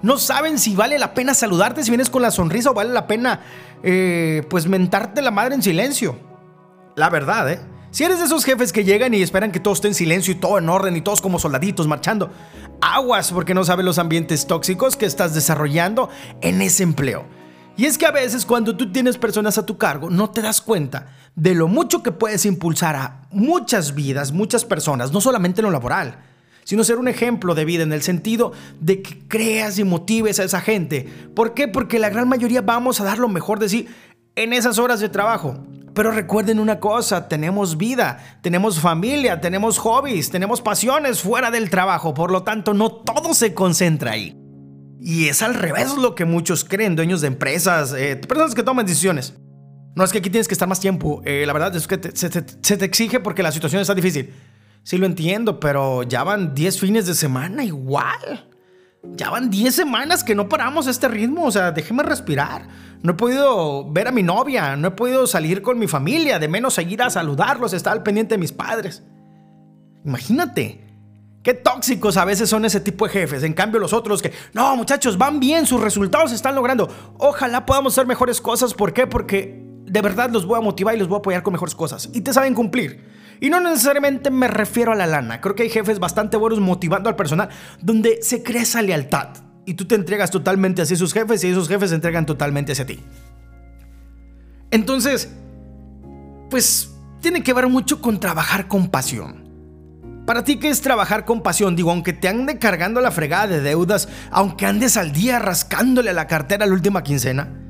No 0.00 0.16
saben 0.16 0.58
si 0.58 0.74
vale 0.74 0.98
la 0.98 1.12
pena 1.12 1.34
saludarte 1.34 1.84
si 1.84 1.90
vienes 1.90 2.08
con 2.08 2.22
la 2.22 2.30
sonrisa 2.30 2.70
o 2.70 2.74
vale 2.74 2.94
la 2.94 3.06
pena, 3.06 3.42
eh, 3.82 4.42
pues, 4.48 4.66
mentarte 4.66 5.20
la 5.20 5.30
madre 5.30 5.54
en 5.54 5.62
silencio. 5.62 6.16
La 6.96 7.10
verdad, 7.10 7.52
¿eh? 7.52 7.60
Si 7.92 8.04
eres 8.04 8.20
de 8.20 8.24
esos 8.24 8.46
jefes 8.46 8.72
que 8.72 8.84
llegan 8.84 9.12
y 9.12 9.20
esperan 9.20 9.52
que 9.52 9.60
todo 9.60 9.74
esté 9.74 9.86
en 9.86 9.94
silencio 9.94 10.32
y 10.32 10.36
todo 10.36 10.56
en 10.56 10.66
orden 10.70 10.96
y 10.96 11.02
todos 11.02 11.20
como 11.20 11.38
soldaditos 11.38 11.86
marchando, 11.86 12.30
aguas 12.80 13.30
porque 13.30 13.52
no 13.52 13.64
sabes 13.64 13.84
los 13.84 13.98
ambientes 13.98 14.46
tóxicos 14.46 14.96
que 14.96 15.04
estás 15.04 15.34
desarrollando 15.34 16.08
en 16.40 16.62
ese 16.62 16.84
empleo. 16.84 17.26
Y 17.76 17.84
es 17.84 17.98
que 17.98 18.06
a 18.06 18.10
veces 18.10 18.46
cuando 18.46 18.78
tú 18.78 18.90
tienes 18.90 19.18
personas 19.18 19.58
a 19.58 19.66
tu 19.66 19.76
cargo 19.76 20.08
no 20.08 20.30
te 20.30 20.40
das 20.40 20.62
cuenta 20.62 21.08
de 21.34 21.54
lo 21.54 21.68
mucho 21.68 22.02
que 22.02 22.12
puedes 22.12 22.46
impulsar 22.46 22.96
a 22.96 23.28
muchas 23.30 23.94
vidas, 23.94 24.32
muchas 24.32 24.64
personas, 24.64 25.12
no 25.12 25.20
solamente 25.20 25.60
en 25.60 25.66
lo 25.66 25.70
laboral, 25.70 26.16
sino 26.64 26.84
ser 26.84 26.96
un 26.96 27.08
ejemplo 27.08 27.54
de 27.54 27.66
vida 27.66 27.82
en 27.82 27.92
el 27.92 28.00
sentido 28.00 28.52
de 28.80 29.02
que 29.02 29.18
creas 29.28 29.78
y 29.78 29.84
motives 29.84 30.40
a 30.40 30.44
esa 30.44 30.62
gente. 30.62 31.06
¿Por 31.34 31.52
qué? 31.52 31.68
Porque 31.68 31.98
la 31.98 32.08
gran 32.08 32.26
mayoría 32.26 32.62
vamos 32.62 33.00
a 33.00 33.04
dar 33.04 33.18
lo 33.18 33.28
mejor 33.28 33.58
de 33.58 33.68
sí 33.68 33.88
en 34.36 34.52
esas 34.52 34.78
horas 34.78 35.00
de 35.00 35.08
trabajo. 35.08 35.66
Pero 35.94 36.10
recuerden 36.10 36.58
una 36.58 36.80
cosa, 36.80 37.28
tenemos 37.28 37.76
vida, 37.76 38.38
tenemos 38.40 38.80
familia, 38.80 39.40
tenemos 39.40 39.78
hobbies, 39.78 40.30
tenemos 40.30 40.62
pasiones 40.62 41.20
fuera 41.20 41.50
del 41.50 41.68
trabajo, 41.68 42.14
por 42.14 42.30
lo 42.30 42.42
tanto 42.42 42.72
no 42.72 42.90
todo 42.90 43.34
se 43.34 43.52
concentra 43.52 44.12
ahí. 44.12 44.38
Y 45.00 45.28
es 45.28 45.42
al 45.42 45.54
revés 45.54 45.94
lo 45.96 46.14
que 46.14 46.24
muchos 46.24 46.64
creen, 46.64 46.96
dueños 46.96 47.20
de 47.20 47.26
empresas, 47.26 47.92
eh, 47.92 48.16
personas 48.16 48.54
que 48.54 48.62
toman 48.62 48.86
decisiones. 48.86 49.34
No 49.94 50.04
es 50.04 50.12
que 50.12 50.18
aquí 50.18 50.30
tienes 50.30 50.48
que 50.48 50.54
estar 50.54 50.68
más 50.68 50.80
tiempo, 50.80 51.20
eh, 51.26 51.44
la 51.46 51.52
verdad 51.52 51.76
es 51.76 51.86
que 51.86 52.00
se, 52.14 52.30
se, 52.30 52.76
te 52.76 52.84
exige 52.84 53.20
porque 53.20 53.42
la 53.42 53.52
situación 53.52 53.82
está 53.82 53.94
difícil. 53.94 54.32
Sí 54.84 54.96
lo 54.96 55.04
entiendo, 55.04 55.60
pero 55.60 56.04
ya 56.04 56.24
van 56.24 56.54
10 56.54 56.80
fines 56.80 57.06
de 57.06 57.14
semana 57.14 57.64
igual. 57.64 58.48
Ya 59.02 59.30
van 59.30 59.50
10 59.50 59.74
semanas 59.74 60.22
que 60.22 60.34
no 60.34 60.48
paramos 60.48 60.86
este 60.86 61.08
ritmo, 61.08 61.44
o 61.44 61.50
sea, 61.50 61.72
déjeme 61.72 62.02
respirar. 62.02 62.68
No 63.02 63.12
he 63.12 63.14
podido 63.14 63.90
ver 63.90 64.06
a 64.06 64.12
mi 64.12 64.22
novia, 64.22 64.76
no 64.76 64.88
he 64.88 64.90
podido 64.92 65.26
salir 65.26 65.60
con 65.60 65.78
mi 65.78 65.88
familia, 65.88 66.38
de 66.38 66.46
menos 66.46 66.74
seguir 66.74 67.02
a 67.02 67.10
saludarlos, 67.10 67.72
estar 67.72 67.92
al 67.92 68.04
pendiente 68.04 68.34
de 68.34 68.38
mis 68.38 68.52
padres. 68.52 69.02
Imagínate. 70.04 70.80
Qué 71.42 71.54
tóxicos 71.54 72.16
a 72.16 72.24
veces 72.24 72.48
son 72.48 72.64
ese 72.64 72.78
tipo 72.78 73.04
de 73.04 73.12
jefes. 73.12 73.42
En 73.42 73.52
cambio, 73.52 73.80
los 73.80 73.92
otros 73.92 74.22
que, 74.22 74.32
no, 74.52 74.76
muchachos, 74.76 75.18
van 75.18 75.40
bien, 75.40 75.66
sus 75.66 75.80
resultados 75.80 76.30
se 76.30 76.36
están 76.36 76.54
logrando. 76.54 76.88
Ojalá 77.18 77.66
podamos 77.66 77.94
hacer 77.94 78.06
mejores 78.06 78.40
cosas. 78.40 78.74
¿Por 78.74 78.92
qué? 78.92 79.08
Porque 79.08 79.60
de 79.84 80.00
verdad 80.00 80.30
los 80.30 80.46
voy 80.46 80.58
a 80.58 80.60
motivar 80.60 80.94
y 80.94 80.98
los 80.98 81.08
voy 81.08 81.16
a 81.16 81.18
apoyar 81.18 81.42
con 81.42 81.52
mejores 81.52 81.74
cosas. 81.74 82.08
Y 82.12 82.20
te 82.20 82.32
saben 82.32 82.54
cumplir. 82.54 83.21
Y 83.42 83.50
no 83.50 83.58
necesariamente 83.58 84.30
me 84.30 84.46
refiero 84.46 84.92
a 84.92 84.94
la 84.94 85.08
lana. 85.08 85.40
Creo 85.40 85.56
que 85.56 85.64
hay 85.64 85.68
jefes 85.68 85.98
bastante 85.98 86.36
buenos 86.36 86.60
motivando 86.60 87.08
al 87.08 87.16
personal 87.16 87.48
donde 87.80 88.22
se 88.22 88.44
crea 88.44 88.62
esa 88.62 88.80
lealtad 88.82 89.30
y 89.66 89.74
tú 89.74 89.84
te 89.84 89.96
entregas 89.96 90.30
totalmente 90.30 90.80
hacia 90.80 90.96
sus 90.96 91.12
jefes 91.12 91.42
y 91.42 91.48
esos 91.48 91.66
jefes 91.66 91.90
se 91.90 91.96
entregan 91.96 92.24
totalmente 92.24 92.70
hacia 92.70 92.86
ti. 92.86 93.00
Entonces, 94.70 95.28
pues 96.50 96.94
tiene 97.20 97.42
que 97.42 97.52
ver 97.52 97.66
mucho 97.66 98.00
con 98.00 98.20
trabajar 98.20 98.68
con 98.68 98.88
pasión. 98.88 99.42
Para 100.24 100.44
ti, 100.44 100.60
¿qué 100.60 100.68
es 100.68 100.80
trabajar 100.80 101.24
con 101.24 101.42
pasión? 101.42 101.74
Digo, 101.74 101.90
aunque 101.90 102.12
te 102.12 102.28
ande 102.28 102.60
cargando 102.60 103.00
la 103.00 103.10
fregada 103.10 103.48
de 103.48 103.60
deudas, 103.60 104.08
aunque 104.30 104.66
andes 104.66 104.96
al 104.96 105.10
día 105.10 105.40
rascándole 105.40 106.10
a 106.10 106.14
la 106.14 106.28
cartera 106.28 106.64
la 106.64 106.72
última 106.72 107.02
quincena, 107.02 107.61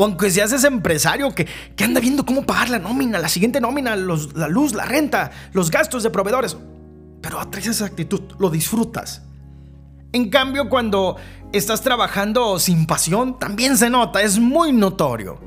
o 0.00 0.04
aunque 0.04 0.30
seas 0.30 0.50
ese 0.50 0.66
empresario 0.66 1.34
que, 1.34 1.46
que 1.76 1.84
anda 1.84 2.00
viendo 2.00 2.24
cómo 2.24 2.46
pagar 2.46 2.70
la 2.70 2.78
nómina, 2.78 3.18
la 3.18 3.28
siguiente 3.28 3.60
nómina, 3.60 3.96
la 3.96 4.48
luz, 4.48 4.72
la 4.72 4.86
renta, 4.86 5.30
los 5.52 5.70
gastos 5.70 6.02
de 6.02 6.08
proveedores, 6.08 6.56
pero 7.20 7.38
atraes 7.38 7.66
esa 7.66 7.84
actitud, 7.84 8.22
lo 8.38 8.48
disfrutas. 8.48 9.20
En 10.12 10.30
cambio, 10.30 10.70
cuando 10.70 11.16
estás 11.52 11.82
trabajando 11.82 12.58
sin 12.58 12.86
pasión, 12.86 13.38
también 13.38 13.76
se 13.76 13.90
nota, 13.90 14.22
es 14.22 14.38
muy 14.38 14.72
notorio. 14.72 15.38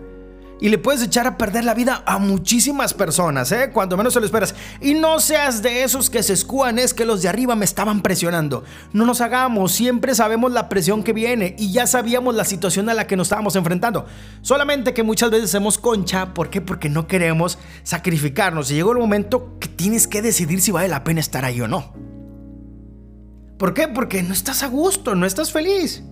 Y 0.60 0.70
le 0.70 0.78
puedes 0.78 1.02
echar 1.02 1.28
a 1.28 1.38
perder 1.38 1.66
la 1.66 1.74
vida 1.74 2.04
a 2.06 2.20
muchísimas 2.20 2.94
personas, 2.94 3.52
¿eh? 3.52 3.72
Cuando 3.74 3.98
menos 3.98 4.14
se 4.14 4.20
lo 4.20 4.26
esperas. 4.26 4.56
Y 4.80 4.94
no 4.94 5.20
seas 5.20 5.62
de 5.62 5.84
esos 5.84 6.10
que 6.10 6.24
se 6.24 6.34
escúan, 6.34 6.80
es 6.80 6.94
que 6.94 7.06
los 7.06 7.22
de 7.22 7.30
arriba 7.30 7.56
me 7.56 7.66
estaban 7.66 8.02
presionando. 8.02 8.64
No 8.94 9.06
nos 9.06 9.20
hagamos, 9.20 9.74
siempre 9.74 10.16
sabemos 10.16 10.52
la 10.52 10.70
presión 10.70 11.04
que 11.04 11.12
viene 11.12 11.56
y 11.58 11.72
ya 11.72 11.86
sabíamos 11.88 12.36
la 12.36 12.46
situación 12.46 12.90
a 12.90 12.94
la 12.94 13.08
que 13.08 13.18
nos 13.18 13.28
estábamos 13.28 13.56
enfrentando. 13.56 14.06
Solamente 14.42 14.94
que 14.94 15.04
muchas 15.04 15.32
veces 15.32 15.50
hacemos 15.50 15.78
concha, 15.78 16.34
¿por 16.34 16.50
qué? 16.50 16.62
Porque 16.62 16.90
no 16.90 17.08
queremos 17.08 17.58
sacrificarnos. 17.84 18.72
Y 18.72 18.76
llegó 18.76 18.94
el 18.94 19.00
momento 19.00 19.58
que 19.60 19.68
tienes 19.68 20.08
que 20.08 20.22
decidir 20.22 20.62
si 20.62 20.72
vale 20.72 20.88
la 20.88 21.04
pena 21.04 21.20
estar 21.20 21.44
ahí 21.44 21.60
o 21.60 21.68
no. 21.68 21.94
¿Por 23.58 23.74
qué? 23.74 23.88
Porque 23.88 24.24
no 24.24 24.34
estás 24.34 24.64
a 24.64 24.68
gusto, 24.68 25.16
no 25.16 25.26
estás 25.26 25.52
feliz. 25.52 26.04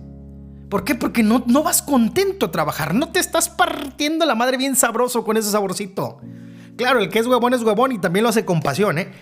¿Por 0.72 0.84
qué? 0.84 0.94
Porque 0.94 1.22
no, 1.22 1.44
no 1.46 1.62
vas 1.62 1.82
contento 1.82 2.46
a 2.46 2.50
trabajar, 2.50 2.94
no 2.94 3.10
te 3.10 3.20
estás 3.20 3.50
partiendo 3.50 4.24
la 4.24 4.34
madre 4.34 4.56
bien 4.56 4.74
sabroso 4.74 5.22
con 5.22 5.36
ese 5.36 5.50
saborcito. 5.50 6.18
Claro, 6.78 6.98
el 6.98 7.10
que 7.10 7.18
es 7.18 7.26
huevón 7.26 7.52
es 7.52 7.62
huevón 7.62 7.92
y 7.92 7.98
también 7.98 8.22
lo 8.22 8.30
hace 8.30 8.46
con 8.46 8.62
pasión, 8.62 8.96
¿eh? 8.96 9.12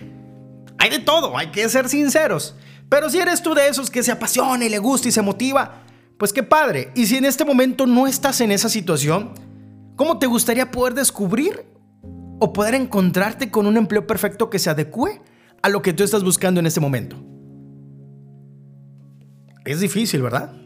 Hay 0.77 0.89
de 0.89 0.99
todo, 0.99 1.37
hay 1.37 1.47
que 1.47 1.67
ser 1.67 1.89
sinceros. 1.89 2.55
Pero 2.87 3.09
si 3.09 3.19
eres 3.19 3.41
tú 3.41 3.53
de 3.53 3.67
esos 3.67 3.91
que 3.91 4.01
se 4.01 4.13
apasiona 4.13 4.63
y 4.63 4.69
le 4.69 4.79
gusta 4.79 5.09
y 5.09 5.11
se 5.11 5.21
motiva, 5.21 5.83
pues 6.17 6.31
qué 6.31 6.41
padre. 6.41 6.93
Y 6.95 7.05
si 7.07 7.17
en 7.17 7.25
este 7.25 7.43
momento 7.43 7.85
no 7.85 8.07
estás 8.07 8.39
en 8.39 8.53
esa 8.53 8.69
situación, 8.69 9.33
¿cómo 9.97 10.19
te 10.19 10.27
gustaría 10.27 10.71
poder 10.71 10.93
descubrir 10.93 11.65
o 12.39 12.53
poder 12.53 12.75
encontrarte 12.75 13.51
con 13.51 13.67
un 13.67 13.75
empleo 13.75 14.07
perfecto 14.07 14.49
que 14.49 14.57
se 14.57 14.69
adecue 14.69 15.21
a 15.61 15.67
lo 15.67 15.81
que 15.81 15.91
tú 15.91 16.05
estás 16.05 16.23
buscando 16.23 16.61
en 16.61 16.67
este 16.67 16.79
momento? 16.79 17.17
Es 19.65 19.81
difícil, 19.81 20.21
¿verdad? 20.21 20.60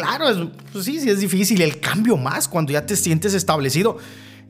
Claro, 0.00 0.28
es, 0.28 0.36
pues 0.72 0.84
sí, 0.84 1.00
sí 1.00 1.10
es 1.10 1.20
difícil. 1.20 1.60
El 1.62 1.80
cambio 1.80 2.16
más 2.16 2.48
cuando 2.48 2.72
ya 2.72 2.86
te 2.86 2.96
sientes 2.96 3.34
establecido 3.34 3.98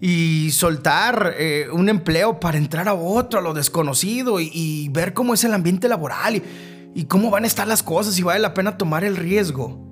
y 0.00 0.50
soltar 0.52 1.34
eh, 1.38 1.68
un 1.72 1.88
empleo 1.88 2.40
para 2.40 2.56
entrar 2.56 2.88
a 2.88 2.94
otro, 2.94 3.38
a 3.38 3.42
lo 3.42 3.52
desconocido 3.52 4.40
y, 4.40 4.88
ver 4.90 5.12
cómo 5.12 5.34
es 5.34 5.44
el 5.44 5.52
ambiente 5.52 5.88
laboral 5.88 6.36
y, 6.36 6.42
y, 6.94 7.04
cómo 7.04 7.30
van 7.30 7.44
a 7.44 7.46
estar 7.46 7.68
las 7.68 7.82
cosas 7.82 8.18
y 8.18 8.22
vale 8.22 8.40
la 8.40 8.54
pena 8.54 8.78
tomar 8.78 9.04
el 9.04 9.16
riesgo. 9.16 9.86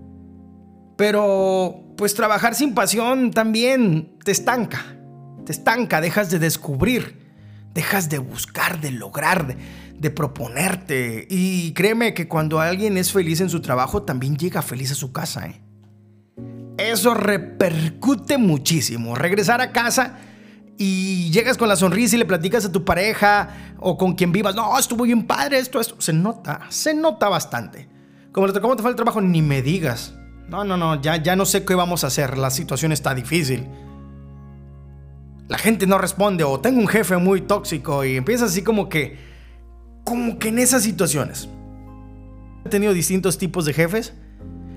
Pero 0.97 1.85
pues 1.97 2.15
trabajar 2.15 2.55
sin 2.55 2.75
pasión 2.75 3.33
también 3.33 4.17
te 4.25 4.33
estanca, 4.33 4.97
te 5.45 5.53
estanca, 5.53 6.01
dejas 6.01 6.31
de 6.31 6.39
descubrir, 6.39 7.28
dejas 7.79 8.09
de 8.09 8.19
buscar, 8.19 8.81
de 8.81 8.91
lograr, 8.91 9.57
de, 9.97 10.11
proponerte. 10.11 11.29
Y 11.31 11.73
créeme 11.75 12.13
que 12.13 12.27
cuando 12.27 12.59
alguien 12.59 12.97
es 12.99 13.13
feliz 13.13 13.41
en 13.41 13.49
su 13.49 13.61
trabajo, 13.61 14.03
también 14.03 14.37
llega 14.37 14.63
feliz 14.63 14.91
a 14.91 14.97
su 14.97 15.13
casa. 15.13 15.47
¿eh? 15.47 15.61
Eso 16.77 17.15
repercute 17.15 18.37
muchísimo. 18.37 19.15
Regresar 19.15 19.61
a 19.61 19.71
casa 19.71 20.19
y 20.77 21.31
llegas 21.31 21.57
con 21.57 21.69
la 21.69 21.77
sonrisa 21.77 22.17
y 22.17 22.19
le 22.19 22.25
platicas 22.25 22.65
a 22.65 22.73
tu 22.73 22.85
pareja 22.85 23.77
o 23.79 23.97
con 23.97 24.17
quien 24.17 24.33
vivas, 24.33 24.57
no, 24.57 24.77
estuvo 24.77 25.05
bien 25.05 25.25
padre 25.25 25.61
esto, 25.61 25.79
esto. 25.79 26.01
Se 26.01 26.13
nota, 26.13 26.63
se 26.71 26.95
nota 26.95 27.29
bastante. 27.29 27.89
Como 28.33 28.53
¿cómo 28.61 28.75
te 28.75 28.83
fue 28.83 28.91
el 28.91 28.97
trabajo? 28.97 29.21
Ni 29.21 29.41
me 29.41 29.63
digas. 29.63 30.15
No, 30.49 30.65
no, 30.65 30.77
no, 30.77 31.01
ya, 31.01 31.23
ya 31.23 31.37
no 31.37 31.47
sé 31.47 31.65
qué 31.65 31.77
vamos 31.77 32.03
a 32.03 32.09
hacer, 32.09 32.39
la 32.39 32.51
situación 32.51 32.91
está 32.91 33.15
difícil. 33.15 33.69
La 35.49 35.57
gente 35.57 35.87
no 35.87 35.97
responde 35.97 36.45
o 36.45 36.61
tengo 36.61 36.79
un 36.81 36.89
jefe 36.89 37.17
muy 37.17 37.41
tóxico 37.41 38.05
y 38.05 38.17
empieza 38.17 38.45
así 38.45 38.63
como 38.63 38.89
que 38.89 39.17
como 40.05 40.39
que 40.39 40.49
en 40.49 40.59
esas 40.59 40.83
situaciones. 40.83 41.49
He 42.65 42.69
tenido 42.69 42.93
distintos 42.93 43.39
tipos 43.39 43.65
de 43.65 43.75
jefes. 43.75 44.15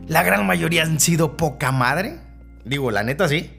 La 0.08 0.24
gran 0.24 0.46
mayoría 0.46 0.84
han 0.84 1.00
sido 1.00 1.38
poca 1.38 1.72
madre. 1.72 2.20
Digo, 2.66 2.92
la 2.92 3.04
neta 3.04 3.28
sí. 3.28 3.50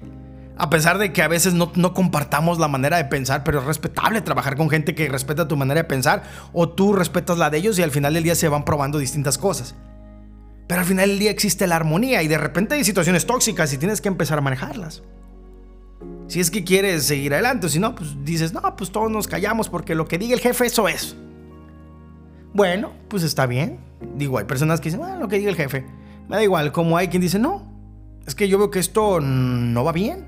A 0.59 0.71
pesar 0.71 0.99
de 0.99 1.12
que 1.12 1.23
a 1.23 1.28
veces 1.28 1.54
no, 1.54 1.73
no, 1.75 1.95
compartamos 1.95 2.59
la 2.59 2.69
manera 2.69 2.99
de 2.99 3.07
pensar, 3.07 3.42
pero 3.42 3.61
es 3.61 3.64
respetable 3.64 4.21
trabajar 4.21 4.57
con 4.57 4.69
gente 4.69 4.95
que 4.95 5.09
respeta 5.09 5.49
tu 5.49 5.57
manera 5.57 5.81
de 5.81 5.88
pensar 5.88 6.23
o 6.52 6.69
tú 6.69 6.92
respetas 6.92 7.38
la 7.38 7.49
de 7.49 7.59
ellos 7.59 7.78
y 7.78 7.83
al 7.83 7.90
final 7.90 8.14
del 8.14 8.25
día 8.25 8.35
se 8.35 8.49
van 8.49 8.64
probando 8.64 8.99
distintas 8.99 9.38
cosas. 9.38 9.75
Pero 10.69 10.81
al 10.81 10.87
final 10.87 11.09
del 11.09 11.19
día 11.19 11.31
existe 11.31 11.66
la 11.66 11.76
armonía 11.76 12.23
y 12.23 12.28
de 12.28 12.38
repente 12.38 12.75
hay 12.75 12.85
situaciones 12.85 13.26
tóxicas 13.26 13.73
y 13.73 13.78
tienes 13.78 14.00
que 14.00 14.09
empezar 14.09 14.38
a 14.38 14.42
manejarlas. 14.42 15.02
Si 16.33 16.41
es 16.41 16.51
que 16.51 16.65
quieres 16.65 17.05
seguir 17.05 17.35
adelante, 17.35 17.69
si 17.69 17.79
no, 17.79 17.95
pues 17.95 18.25
dices, 18.25 18.55
no, 18.55 18.62
pues 18.75 18.91
todos 18.91 19.11
nos 19.11 19.29
callamos 19.29 19.69
porque 19.69 19.95
lo 19.95 20.09
que 20.09 20.17
diga 20.17 20.33
el 20.33 20.41
jefe 20.41 20.65
eso 20.65 20.89
es. 20.89 21.15
Bueno, 22.55 22.95
pues 23.09 23.23
está 23.23 23.45
bien. 23.45 23.81
Digo, 24.17 24.39
hay 24.39 24.47
personas 24.47 24.81
que 24.81 24.85
dicen, 24.89 25.01
bueno, 25.01 25.19
lo 25.19 25.29
que 25.29 25.37
diga 25.37 25.51
el 25.51 25.57
jefe. 25.57 25.85
Me 26.31 26.37
da 26.37 26.43
igual, 26.43 26.73
como 26.73 26.97
hay 26.97 27.09
quien 27.09 27.21
dice, 27.21 27.39
no, 27.39 27.71
es 28.27 28.35
que 28.35 28.49
yo 28.49 28.57
veo 28.57 28.71
que 28.71 28.79
esto 28.79 29.21
no 29.21 29.85
va 29.85 29.93
bien. 29.93 30.27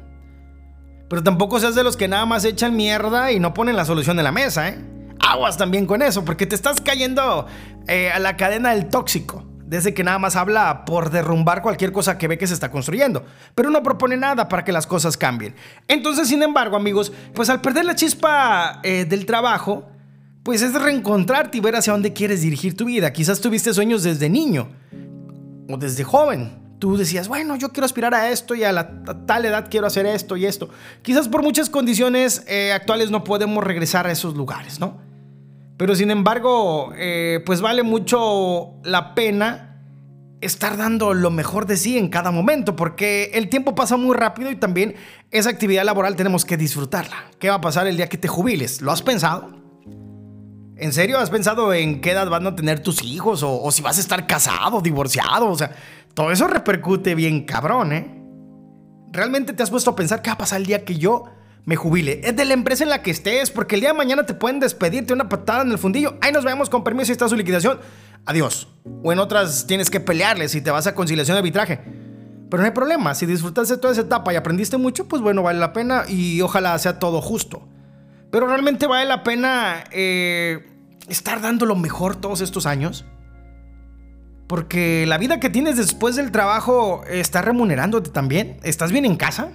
Pero 1.09 1.23
tampoco 1.23 1.59
seas 1.59 1.75
de 1.75 1.83
los 1.83 1.97
que 1.97 2.07
nada 2.07 2.27
más 2.27 2.45
echan 2.45 2.77
mierda 2.77 3.33
y 3.33 3.41
no 3.41 3.55
ponen 3.55 3.75
la 3.75 3.87
solución 3.87 4.19
en 4.19 4.25
la 4.25 4.33
mesa, 4.33 4.69
¿eh? 4.69 4.79
Aguas 5.21 5.57
también 5.57 5.87
con 5.87 6.03
eso, 6.03 6.23
porque 6.23 6.45
te 6.45 6.55
estás 6.55 6.83
cayendo 6.83 7.47
eh, 7.89 8.11
a 8.11 8.19
la 8.19 8.37
cadena 8.37 8.75
del 8.75 8.91
tóxico. 8.91 9.43
Desde 9.67 9.95
que 9.95 10.05
nada 10.05 10.19
más 10.19 10.37
habla 10.37 10.85
por 10.85 11.11
derrumbar 11.11 11.63
cualquier 11.63 11.91
cosa 11.91 12.19
que 12.19 12.29
ve 12.29 12.37
que 12.37 12.47
se 12.47 12.55
está 12.55 12.71
construyendo, 12.71 13.25
pero 13.55 13.71
no 13.71 13.83
propone 13.83 14.17
nada 14.17 14.49
para 14.49 14.63
que 14.63 14.73
las 14.73 14.87
cosas 14.87 15.17
cambien. 15.17 15.55
Entonces, 15.89 16.29
sin 16.29 16.43
embargo, 16.43 16.77
amigos, 16.77 17.13
pues 17.35 17.49
al 17.49 17.61
perder 17.61 17.87
la 17.87 17.95
chispa 17.95 18.81
eh, 18.83 19.07
del 19.07 19.25
trabajo, 19.25 19.89
pues 20.43 20.61
es 20.61 20.75
reencontrarte 20.75 21.59
y 21.59 21.61
ver 21.63 21.75
hacia 21.75 21.95
dónde 21.95 22.13
quieres 22.13 22.43
dirigir 22.43 22.77
tu 22.77 22.85
vida. 22.85 23.13
Quizás 23.13 23.41
tuviste 23.41 23.73
sueños 23.73 24.03
desde 24.03 24.29
niño 24.29 24.69
o 25.69 25.79
desde 25.79 26.05
joven. 26.05 26.63
Tú 26.79 26.99
decías, 26.99 27.29
bueno, 27.29 27.57
yo 27.57 27.71
quiero 27.71 27.87
aspirar 27.87 28.15
a 28.15 28.29
esto 28.29 28.55
y 28.55 28.63
a, 28.63 28.71
la, 28.71 29.03
tal 29.27 29.47
edad 29.47 29.69
quiero 29.71 29.87
hacer 29.87 30.05
esto 30.05 30.37
y 30.37 30.45
esto. 30.45 30.69
Quizás 31.01 31.29
por 31.29 31.43
muchas 31.43 31.71
condiciones 31.71 32.45
eh, 32.47 32.73
actuales 32.73 33.11
no 33.11 33.25
podemos 33.25 33.65
regresar 33.65 34.07
a 34.07 34.13
esos 34.13 34.35
lugares, 34.35 34.79
¿no? 34.79 34.99
Pero 35.85 35.97
sin 35.97 36.11
embargo, 36.11 36.95
eh, 36.97 37.43
pues 37.45 37.61
vale 37.61 37.83
mucho 37.83 38.73
la 38.85 39.15
pena 39.15 39.83
estar 40.41 40.79
dando 40.79 41.13
lo 41.13 41.31
mejor 41.31 41.67
de 41.67 41.77
sí 41.77 41.99
en 41.99 42.09
cada 42.09 42.31
momento, 42.31 42.75
porque 42.75 43.33
el 43.35 43.51
tiempo 43.51 43.75
pasa 43.75 43.99
muy 43.99 44.17
rápido 44.17 44.51
y 44.51 44.57
también 44.57 44.95
esa 45.31 45.51
actividad 45.51 45.85
laboral 45.85 46.17
tenemos 46.17 46.47
que 46.47 46.57
disfrutarla. 46.57 47.27
¿Qué 47.39 47.51
va 47.51 47.57
a 47.57 47.61
pasar 47.61 47.87
el 47.87 47.99
día 47.99 48.09
que 48.09 48.17
te 48.17 48.29
jubiles? 48.29 48.81
¿Lo 48.81 48.93
has 48.93 49.03
pensado? 49.03 49.59
¿En 50.79 50.95
serio 50.95 51.19
has 51.19 51.29
pensado 51.29 51.75
en 51.75 52.01
qué 52.01 52.13
edad 52.13 52.31
van 52.31 52.47
a 52.47 52.57
tener 52.57 52.81
tus 52.81 53.03
hijos? 53.03 53.43
O, 53.43 53.71
si 53.71 53.83
vas 53.83 53.99
a 53.99 54.01
estar 54.01 54.27
casado, 54.27 54.81
divorciado. 54.81 55.51
O 55.51 55.55
sea, 55.55 55.71
todo 56.15 56.33
eso 56.33 56.47
repercute 56.47 57.15
bien 57.15 57.45
cabrón, 57.45 57.93
¿eh? 57.93 58.25
¿Realmente 59.13 59.53
te 59.53 59.63
has 59.63 59.71
puesto 59.71 59.91
a 59.91 59.97
pensar 59.97 60.23
qué 60.23 60.31
va 60.31 60.35
a 60.37 60.39
pasar 60.39 60.63
el 60.63 60.67
día 60.67 60.83
que 60.87 60.97
yo 60.97 61.27
me 61.65 61.77
jubile? 61.77 62.21
Es 62.25 62.37
de 62.37 62.45
la 62.45 62.55
empresa 62.55 62.85
en 62.85 62.91
la 62.91 63.03
que 63.03 63.11
estés, 63.11 63.51
porque 63.51 63.77
el 63.77 63.81
día 63.81 63.91
de 63.91 63.99
mañana 63.99 64.27
te 64.27 64.35
pueden 64.35 64.61
despedirte 64.61 65.13
una 65.13 65.29
patada 65.29 65.63
en 65.63 65.71
el 65.71 65.79
fundillo. 65.79 66.17
Ahí 66.21 66.33
nos 66.33 66.45
vemos 66.45 66.69
con 66.69 66.85
permiso 66.85 67.11
y 67.11 67.13
está 67.13 67.29
su 67.29 67.37
liquidación. 67.37 67.81
Adiós. 68.27 68.69
O 69.03 69.13
en 69.13 69.19
otras 69.19 69.67
tienes 69.67 69.91
que 69.91 70.01
pelearles 70.01 70.55
y 70.55 70.61
te 70.61 70.71
vas 70.71 70.87
a 70.87 70.95
conciliación 70.95 71.35
de 71.35 71.39
arbitraje. 71.39 71.81
Pero 72.51 72.63
no 72.63 72.67
hay 72.67 72.73
problema, 72.73 73.15
si 73.15 73.27
disfrutaste 73.27 73.79
toda 73.79 73.93
esa 73.93 74.03
etapa 74.03 74.33
y 74.33 74.37
aprendiste 74.37 74.77
mucho, 74.77 75.09
pues 75.09 75.23
bueno, 75.23 75.43
vale 75.43 75.59
la 75.59 75.73
pena 75.73 76.05
y 76.07 76.41
ojalá 76.41 76.79
sea 76.79 76.99
todo 76.99 77.21
justo. 77.21 77.67
Pero 78.31 78.47
realmente 78.47 78.87
vale 78.87 79.07
la 79.07 79.23
pena 79.23 79.85
eh, 79.91 80.65
estar 81.09 81.41
dando 81.41 81.67
lo 81.67 81.75
mejor 81.75 82.17
todos 82.17 82.41
estos 82.43 82.67
años. 82.67 83.05
Porque 84.47 85.07
la 85.07 85.19
vida 85.19 85.41
que 85.41 85.51
tienes 85.51 85.77
después 85.77 86.17
del 86.17 86.31
trabajo 86.31 87.03
está 87.09 87.43
remunerándote 87.43 88.11
también. 88.11 88.59
¿Estás 88.63 88.93
bien 88.93 89.05
en 89.05 89.17
casa? 89.17 89.51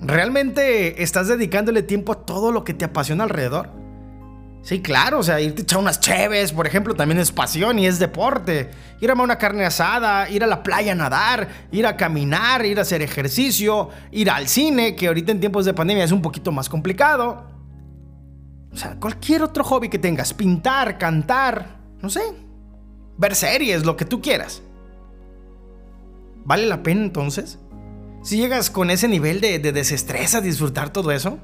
¿Realmente 0.00 1.02
estás 1.02 1.28
dedicándole 1.28 1.82
tiempo 1.82 2.12
a 2.12 2.24
todo 2.24 2.52
lo 2.52 2.64
que 2.64 2.74
te 2.74 2.86
apasiona 2.86 3.24
alrededor? 3.24 3.70
Sí, 4.62 4.82
claro, 4.82 5.20
o 5.20 5.22
sea, 5.22 5.40
irte 5.40 5.62
a 5.62 5.64
echar 5.64 5.78
unas 5.78 6.00
cheves, 6.00 6.52
por 6.52 6.66
ejemplo, 6.66 6.94
también 6.94 7.18
es 7.18 7.32
pasión 7.32 7.78
y 7.78 7.86
es 7.86 7.98
deporte. 7.98 8.70
Ir 9.00 9.10
a 9.10 9.14
una 9.14 9.38
carne 9.38 9.64
asada, 9.64 10.28
ir 10.28 10.44
a 10.44 10.46
la 10.46 10.62
playa 10.62 10.92
a 10.92 10.94
nadar, 10.94 11.48
ir 11.72 11.86
a 11.86 11.96
caminar, 11.96 12.64
ir 12.66 12.78
a 12.78 12.82
hacer 12.82 13.00
ejercicio, 13.00 13.88
ir 14.10 14.30
al 14.30 14.48
cine, 14.48 14.94
que 14.94 15.08
ahorita 15.08 15.32
en 15.32 15.40
tiempos 15.40 15.64
de 15.64 15.72
pandemia 15.72 16.04
es 16.04 16.12
un 16.12 16.20
poquito 16.20 16.52
más 16.52 16.68
complicado. 16.68 17.46
O 18.70 18.76
sea, 18.76 18.96
cualquier 19.00 19.42
otro 19.42 19.64
hobby 19.64 19.88
que 19.88 19.98
tengas, 19.98 20.34
pintar, 20.34 20.98
cantar, 20.98 21.78
no 22.02 22.10
sé, 22.10 22.20
ver 23.16 23.34
series, 23.34 23.86
lo 23.86 23.96
que 23.96 24.04
tú 24.04 24.20
quieras. 24.20 24.62
¿Vale 26.44 26.66
la 26.66 26.82
pena 26.82 27.02
entonces? 27.02 27.58
Si 28.22 28.36
llegas 28.36 28.68
con 28.68 28.90
ese 28.90 29.08
nivel 29.08 29.40
de, 29.40 29.58
de 29.58 30.34
a 30.34 30.40
disfrutar 30.40 30.92
todo 30.92 31.10
eso. 31.10 31.38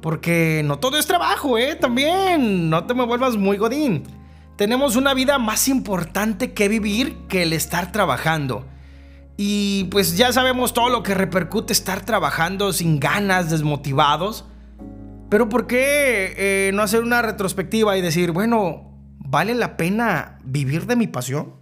Porque 0.00 0.62
no 0.64 0.78
todo 0.78 0.98
es 0.98 1.06
trabajo, 1.06 1.58
¿eh? 1.58 1.74
También, 1.74 2.70
no 2.70 2.84
te 2.84 2.94
me 2.94 3.04
vuelvas 3.04 3.36
muy 3.36 3.58
godín. 3.58 4.04
Tenemos 4.56 4.96
una 4.96 5.12
vida 5.12 5.38
más 5.38 5.68
importante 5.68 6.52
que 6.52 6.68
vivir 6.68 7.16
que 7.28 7.42
el 7.42 7.52
estar 7.52 7.92
trabajando. 7.92 8.66
Y 9.36 9.84
pues 9.84 10.16
ya 10.16 10.32
sabemos 10.32 10.72
todo 10.72 10.88
lo 10.88 11.02
que 11.02 11.14
repercute 11.14 11.72
estar 11.72 12.04
trabajando 12.04 12.72
sin 12.72 12.98
ganas, 12.98 13.50
desmotivados. 13.50 14.46
Pero 15.28 15.48
¿por 15.48 15.66
qué 15.66 16.34
eh, 16.36 16.70
no 16.72 16.82
hacer 16.82 17.02
una 17.02 17.20
retrospectiva 17.20 17.98
y 17.98 18.02
decir, 18.02 18.32
bueno, 18.32 18.98
¿vale 19.18 19.54
la 19.54 19.76
pena 19.76 20.38
vivir 20.42 20.86
de 20.86 20.96
mi 20.96 21.06
pasión? 21.06 21.54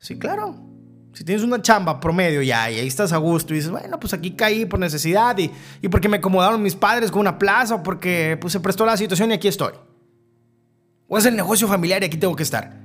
Sí, 0.00 0.18
claro. 0.18 0.69
Si 1.12 1.24
tienes 1.24 1.44
una 1.44 1.60
chamba 1.60 1.98
promedio 1.98 2.40
ya 2.42 2.70
y 2.70 2.78
ahí 2.78 2.86
estás 2.86 3.12
a 3.12 3.16
gusto 3.16 3.52
y 3.52 3.56
dices, 3.56 3.70
bueno, 3.70 3.98
pues 3.98 4.14
aquí 4.14 4.32
caí 4.32 4.64
por 4.64 4.78
necesidad 4.78 5.36
y, 5.38 5.50
y 5.82 5.88
porque 5.88 6.08
me 6.08 6.18
acomodaron 6.18 6.62
mis 6.62 6.76
padres 6.76 7.10
con 7.10 7.20
una 7.20 7.38
plaza 7.38 7.76
o 7.76 7.82
porque 7.82 8.38
pues, 8.40 8.52
se 8.52 8.60
prestó 8.60 8.86
la 8.86 8.96
situación 8.96 9.30
y 9.30 9.34
aquí 9.34 9.48
estoy. 9.48 9.72
O 11.08 11.18
es 11.18 11.26
el 11.26 11.34
negocio 11.34 11.66
familiar 11.66 12.02
y 12.02 12.06
aquí 12.06 12.16
tengo 12.16 12.36
que 12.36 12.44
estar. 12.44 12.78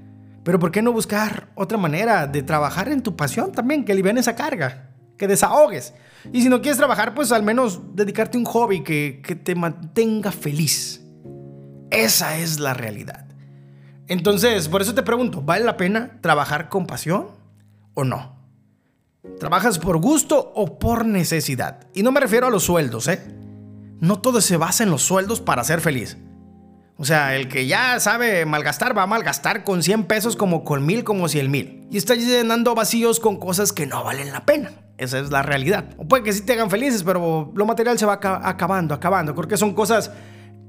Pero 0.44 0.60
¿por 0.60 0.72
qué 0.72 0.82
no 0.82 0.92
buscar 0.92 1.50
otra 1.56 1.78
manera 1.78 2.28
de 2.28 2.42
trabajar 2.44 2.90
en 2.90 3.04
tu 3.04 3.16
pasión 3.16 3.52
también, 3.52 3.86
que 3.86 3.92
alivian 3.92 4.18
esa 4.18 4.36
carga? 4.36 4.96
que 5.18 5.28
desahogues. 5.28 5.94
Y 6.34 6.42
si 6.42 6.50
no 6.50 6.62
quieres 6.62 6.78
trabajar, 6.78 7.14
pues 7.14 7.32
al 7.32 7.44
menos 7.44 7.96
dedicarte 7.96 8.38
a 8.38 8.40
un 8.40 8.46
hobby 8.46 8.84
que, 8.84 9.22
que 9.24 9.36
te 9.36 9.56
mantenga 9.56 10.32
feliz. 10.32 11.02
Esa 11.92 12.38
es 12.38 12.60
la 12.60 12.74
realidad. 12.74 13.26
Entonces, 14.08 14.68
por 14.68 14.82
eso 14.82 14.94
te 14.94 15.04
pregunto, 15.04 15.42
¿vale 15.42 15.66
la 15.66 15.78
pena 15.78 16.20
trabajar 16.22 16.70
con 16.70 16.86
pasión 16.86 17.28
o 17.96 18.04
no? 18.04 18.36
¿Trabajas 19.40 19.80
por 19.80 19.98
gusto 19.98 20.54
o 20.56 20.78
por 20.78 21.06
necesidad? 21.06 21.88
Y 21.94 22.04
no 22.04 22.12
me 22.12 22.20
refiero 22.20 22.48
a 22.48 22.52
los 22.52 22.64
sueldos, 22.64 23.08
¿eh? 23.08 23.22
No 24.00 24.20
todo 24.20 24.40
se 24.40 24.58
basa 24.58 24.84
en 24.84 24.92
los 24.92 25.02
sueldos 25.02 25.42
para 25.42 25.64
ser 25.64 25.82
feliz. 25.82 26.18
O 26.98 27.04
sea, 27.04 27.36
el 27.36 27.50
que 27.50 27.68
ya 27.68 28.00
sabe 28.00 28.46
malgastar 28.46 28.98
va 28.98 29.04
a 29.04 29.08
malgastar 29.08 29.66
con 29.66 29.84
100 29.84 30.06
pesos 30.06 30.36
como 30.38 30.64
con 30.64 30.86
mil 30.86 31.04
como 31.04 31.28
100 31.28 31.52
mil. 31.52 31.88
Y 31.92 31.98
está 31.98 32.16
llenando 32.16 32.74
vacíos 32.74 33.20
con 33.20 33.38
cosas 33.38 33.74
que 33.74 33.86
no 33.86 34.04
valen 34.04 34.32
la 34.32 34.46
pena. 34.46 34.72
Esa 34.98 35.20
es 35.20 35.30
la 35.30 35.42
realidad. 35.42 35.90
O 35.98 36.08
puede 36.08 36.24
que 36.24 36.32
sí 36.32 36.42
te 36.42 36.54
hagan 36.54 36.70
felices, 36.70 37.04
pero 37.04 37.52
lo 37.54 37.66
material 37.66 38.00
se 38.00 38.06
va 38.06 38.14
acabando, 38.14 38.94
acabando. 38.94 39.36
Porque 39.36 39.58
son 39.58 39.74
cosas 39.74 40.12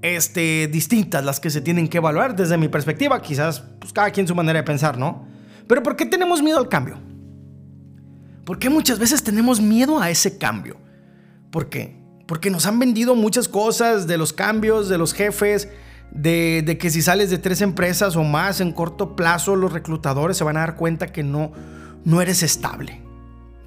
este, 0.02 0.66
distintas 0.66 1.24
las 1.24 1.38
que 1.38 1.50
se 1.50 1.60
tienen 1.60 1.86
que 1.86 1.98
evaluar 1.98 2.34
desde 2.34 2.56
mi 2.58 2.66
perspectiva. 2.66 3.22
Quizás 3.22 3.60
pues, 3.60 3.92
cada 3.92 4.10
quien 4.10 4.26
su 4.26 4.34
manera 4.34 4.58
de 4.58 4.64
pensar, 4.64 4.98
¿no? 4.98 5.28
Pero 5.68 5.84
¿por 5.84 5.94
qué 5.94 6.06
tenemos 6.06 6.42
miedo 6.42 6.58
al 6.58 6.68
cambio? 6.68 6.98
¿Por 8.46 8.60
qué 8.60 8.70
muchas 8.70 9.00
veces 9.00 9.24
tenemos 9.24 9.60
miedo 9.60 10.00
a 10.00 10.08
ese 10.08 10.38
cambio? 10.38 10.76
¿Por 11.50 11.68
qué? 11.68 12.00
Porque 12.28 12.48
nos 12.48 12.64
han 12.66 12.78
vendido 12.78 13.16
muchas 13.16 13.48
cosas 13.48 14.06
de 14.06 14.16
los 14.18 14.32
cambios, 14.32 14.88
de 14.88 14.98
los 14.98 15.14
jefes, 15.14 15.68
de, 16.12 16.78
que 16.80 16.90
si 16.90 17.02
sales 17.02 17.28
de 17.28 17.38
tres 17.38 17.60
empresas 17.60 18.14
o 18.14 18.22
más 18.22 18.60
en 18.60 18.70
corto 18.70 19.16
plazo, 19.16 19.56
los 19.56 19.72
reclutadores 19.72 20.36
se 20.36 20.44
van 20.44 20.56
a 20.56 20.60
dar 20.60 20.76
cuenta 20.76 21.08
que 21.08 21.24
no, 21.24 21.50
no 22.04 22.22
eres 22.22 22.44
estable. 22.44 23.02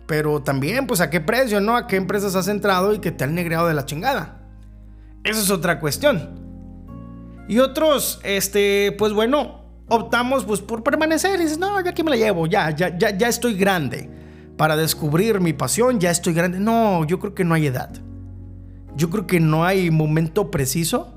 Pero 0.08 0.44
también, 0.44 0.88
pues 0.88 1.02
a 1.02 1.10
qué 1.10 1.20
precio, 1.20 1.60
¿no? 1.60 1.76
A 1.76 1.86
qué 1.86 1.98
empresas 1.98 2.36
has 2.36 2.48
entrado 2.48 2.94
y 2.94 3.00
que 3.00 3.12
te 3.12 3.26
han 3.26 3.36
negreado 3.36 3.68
de 3.68 3.74
la 3.74 3.86
chingada. 3.86 4.48
Esa 5.26 5.42
es 5.42 5.50
otra 5.52 5.82
cuestión. 5.82 6.40
Y 7.50 7.60
otros, 7.60 8.22
este, 8.24 8.96
pues 8.98 9.12
bueno, 9.12 9.66
optamos 9.90 10.46
pues 10.46 10.62
por 10.62 10.84
permanecer 10.84 11.38
y 11.38 11.44
dices, 11.44 11.58
no, 11.58 11.82
ya 11.82 11.94
que 11.94 12.02
me 12.02 12.12
la 12.12 12.16
llevo, 12.16 12.48
ya, 12.48 12.70
ya, 12.70 12.98
ya, 12.98 13.10
ya 13.10 13.28
estoy 13.28 13.56
grande. 13.56 14.19
Para 14.60 14.76
descubrir 14.76 15.40
mi 15.40 15.54
pasión, 15.54 16.02
ya 16.02 16.12
estoy 16.12 16.34
grande. 16.34 16.60
No, 16.60 17.06
yo 17.06 17.18
creo 17.18 17.34
que 17.34 17.46
no 17.46 17.54
hay 17.54 17.68
edad. 17.68 17.92
Yo 18.94 19.10
creo 19.10 19.26
que 19.26 19.40
no 19.40 19.64
hay 19.64 19.90
momento 19.90 20.52
preciso 20.52 21.14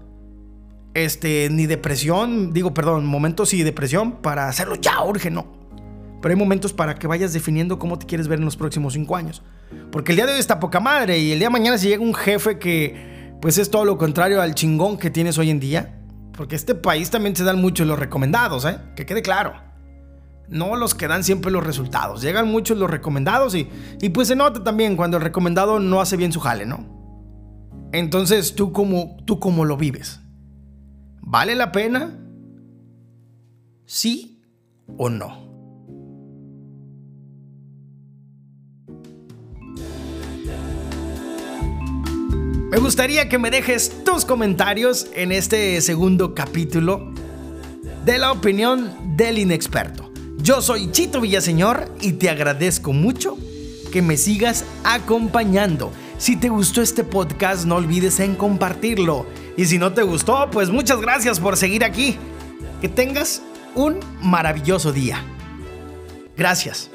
este, 0.95 1.49
ni 1.51 1.67
depresión, 1.67 2.53
digo, 2.53 2.73
perdón, 2.73 3.05
momentos 3.05 3.53
y 3.53 3.65
depresión 3.65 4.23
para 4.23 4.47
hacerlo 4.47 4.77
ya, 4.77 5.03
urge, 5.03 5.33
no. 5.33 5.47
Pero 6.21 6.33
hay 6.33 6.39
momentos 6.39 6.73
para 6.73 6.95
que 6.95 7.09
vayas 7.09 7.33
definiendo 7.33 7.81
cómo 7.81 7.99
te 7.99 8.07
quieres 8.07 8.29
ver 8.29 8.39
en 8.39 8.45
los 8.45 8.57
próximos 8.57 8.93
cinco 8.93 9.17
años. 9.17 9.43
Porque 9.91 10.13
el 10.13 10.17
día 10.19 10.27
de 10.27 10.35
hoy 10.35 10.39
está 10.39 10.61
poca 10.61 10.79
madre 10.79 11.19
y 11.19 11.33
el 11.33 11.41
día 11.41 11.49
de 11.49 11.53
mañana 11.53 11.79
si 11.79 11.89
llega 11.89 12.01
un 12.01 12.15
jefe 12.15 12.61
que 12.61 13.35
pues 13.41 13.59
es 13.59 13.73
todo 13.73 13.85
lo 13.85 13.99
contrario 13.99 14.41
al 14.41 14.55
chingón 14.55 14.99
que 14.99 15.11
tienes 15.11 15.37
hoy 15.37 15.51
en 15.51 15.59
día. 15.59 15.99
Porque 16.37 16.55
este 16.55 16.77
país 16.77 17.11
también 17.11 17.35
se 17.35 17.43
dan 17.43 17.61
muchos 17.61 17.89
los 17.89 17.99
recomendados, 17.99 18.65
¿eh? 18.67 18.79
Que 18.95 19.05
quede 19.05 19.21
claro. 19.21 19.72
No 20.53 20.77
los 20.77 20.95
que 20.95 21.09
dan 21.09 21.25
siempre 21.25 21.51
los 21.51 21.65
resultados. 21.65 22.23
Llegan 22.23 22.47
muchos 22.47 22.79
los 22.79 22.91
recomendados 22.91 23.55
y, 23.55 23.69
y 24.01 24.11
pues 24.11 24.29
se 24.29 24.37
nota 24.37 24.63
también 24.63 24.97
cuando 24.97 25.17
el 25.17 25.23
recomendado 25.23 25.81
no 25.81 26.01
hace 26.01 26.17
bien 26.17 26.33
su 26.33 26.41
jale, 26.41 26.67
¿no? 26.67 27.03
Entonces, 27.93 28.55
¿tú 28.55 28.73
cómo, 28.73 29.17
tú 29.27 29.39
lo 29.65 29.77
vives? 29.77 30.21
¿Vale 31.21 31.55
la 31.55 31.73
pena? 31.73 32.19
¿Sí 33.87 34.43
o 34.97 35.11
no? 35.11 35.43
Me 42.71 42.79
gustaría 42.79 43.29
que 43.29 43.39
me 43.39 43.51
dejes 43.51 44.03
tus 44.05 44.25
comentarios 44.25 45.09
en 45.15 45.31
este 45.31 45.79
segundo 45.83 46.35
capítulo 46.35 47.13
de 48.05 48.19
la 48.19 48.33
opinión 48.33 49.17
del 49.17 49.39
inexperto. 49.39 50.12
Yo 50.43 50.61
soy 50.61 50.91
Chito 50.91 51.21
Villaseñor 51.21 51.89
y 52.01 52.15
te 52.15 52.29
agradezco 52.29 52.93
mucho 52.93 53.39
que 53.93 54.03
me 54.03 54.17
sigas 54.17 54.65
acompañando. 54.83 55.93
Si 56.19 56.35
te 56.35 56.49
gustó 56.49 56.83
este 56.83 57.05
podcast, 57.05 57.65
no 57.65 57.77
olvides 57.77 58.19
en 58.19 58.35
compartirlo 58.35 59.25
y 59.57 59.67
si 59.67 59.79
no 59.79 59.93
te 59.93 60.03
gustó, 60.03 60.51
pues 60.51 60.71
muchas 60.71 61.01
gracias 61.01 61.39
por 61.39 61.57
seguir 61.57 61.85
aquí. 61.85 62.17
Que 62.81 62.89
tengas 62.89 63.41
un 63.77 64.01
maravilloso 64.21 64.93
día. 64.93 65.25
Gracias. 66.37 66.91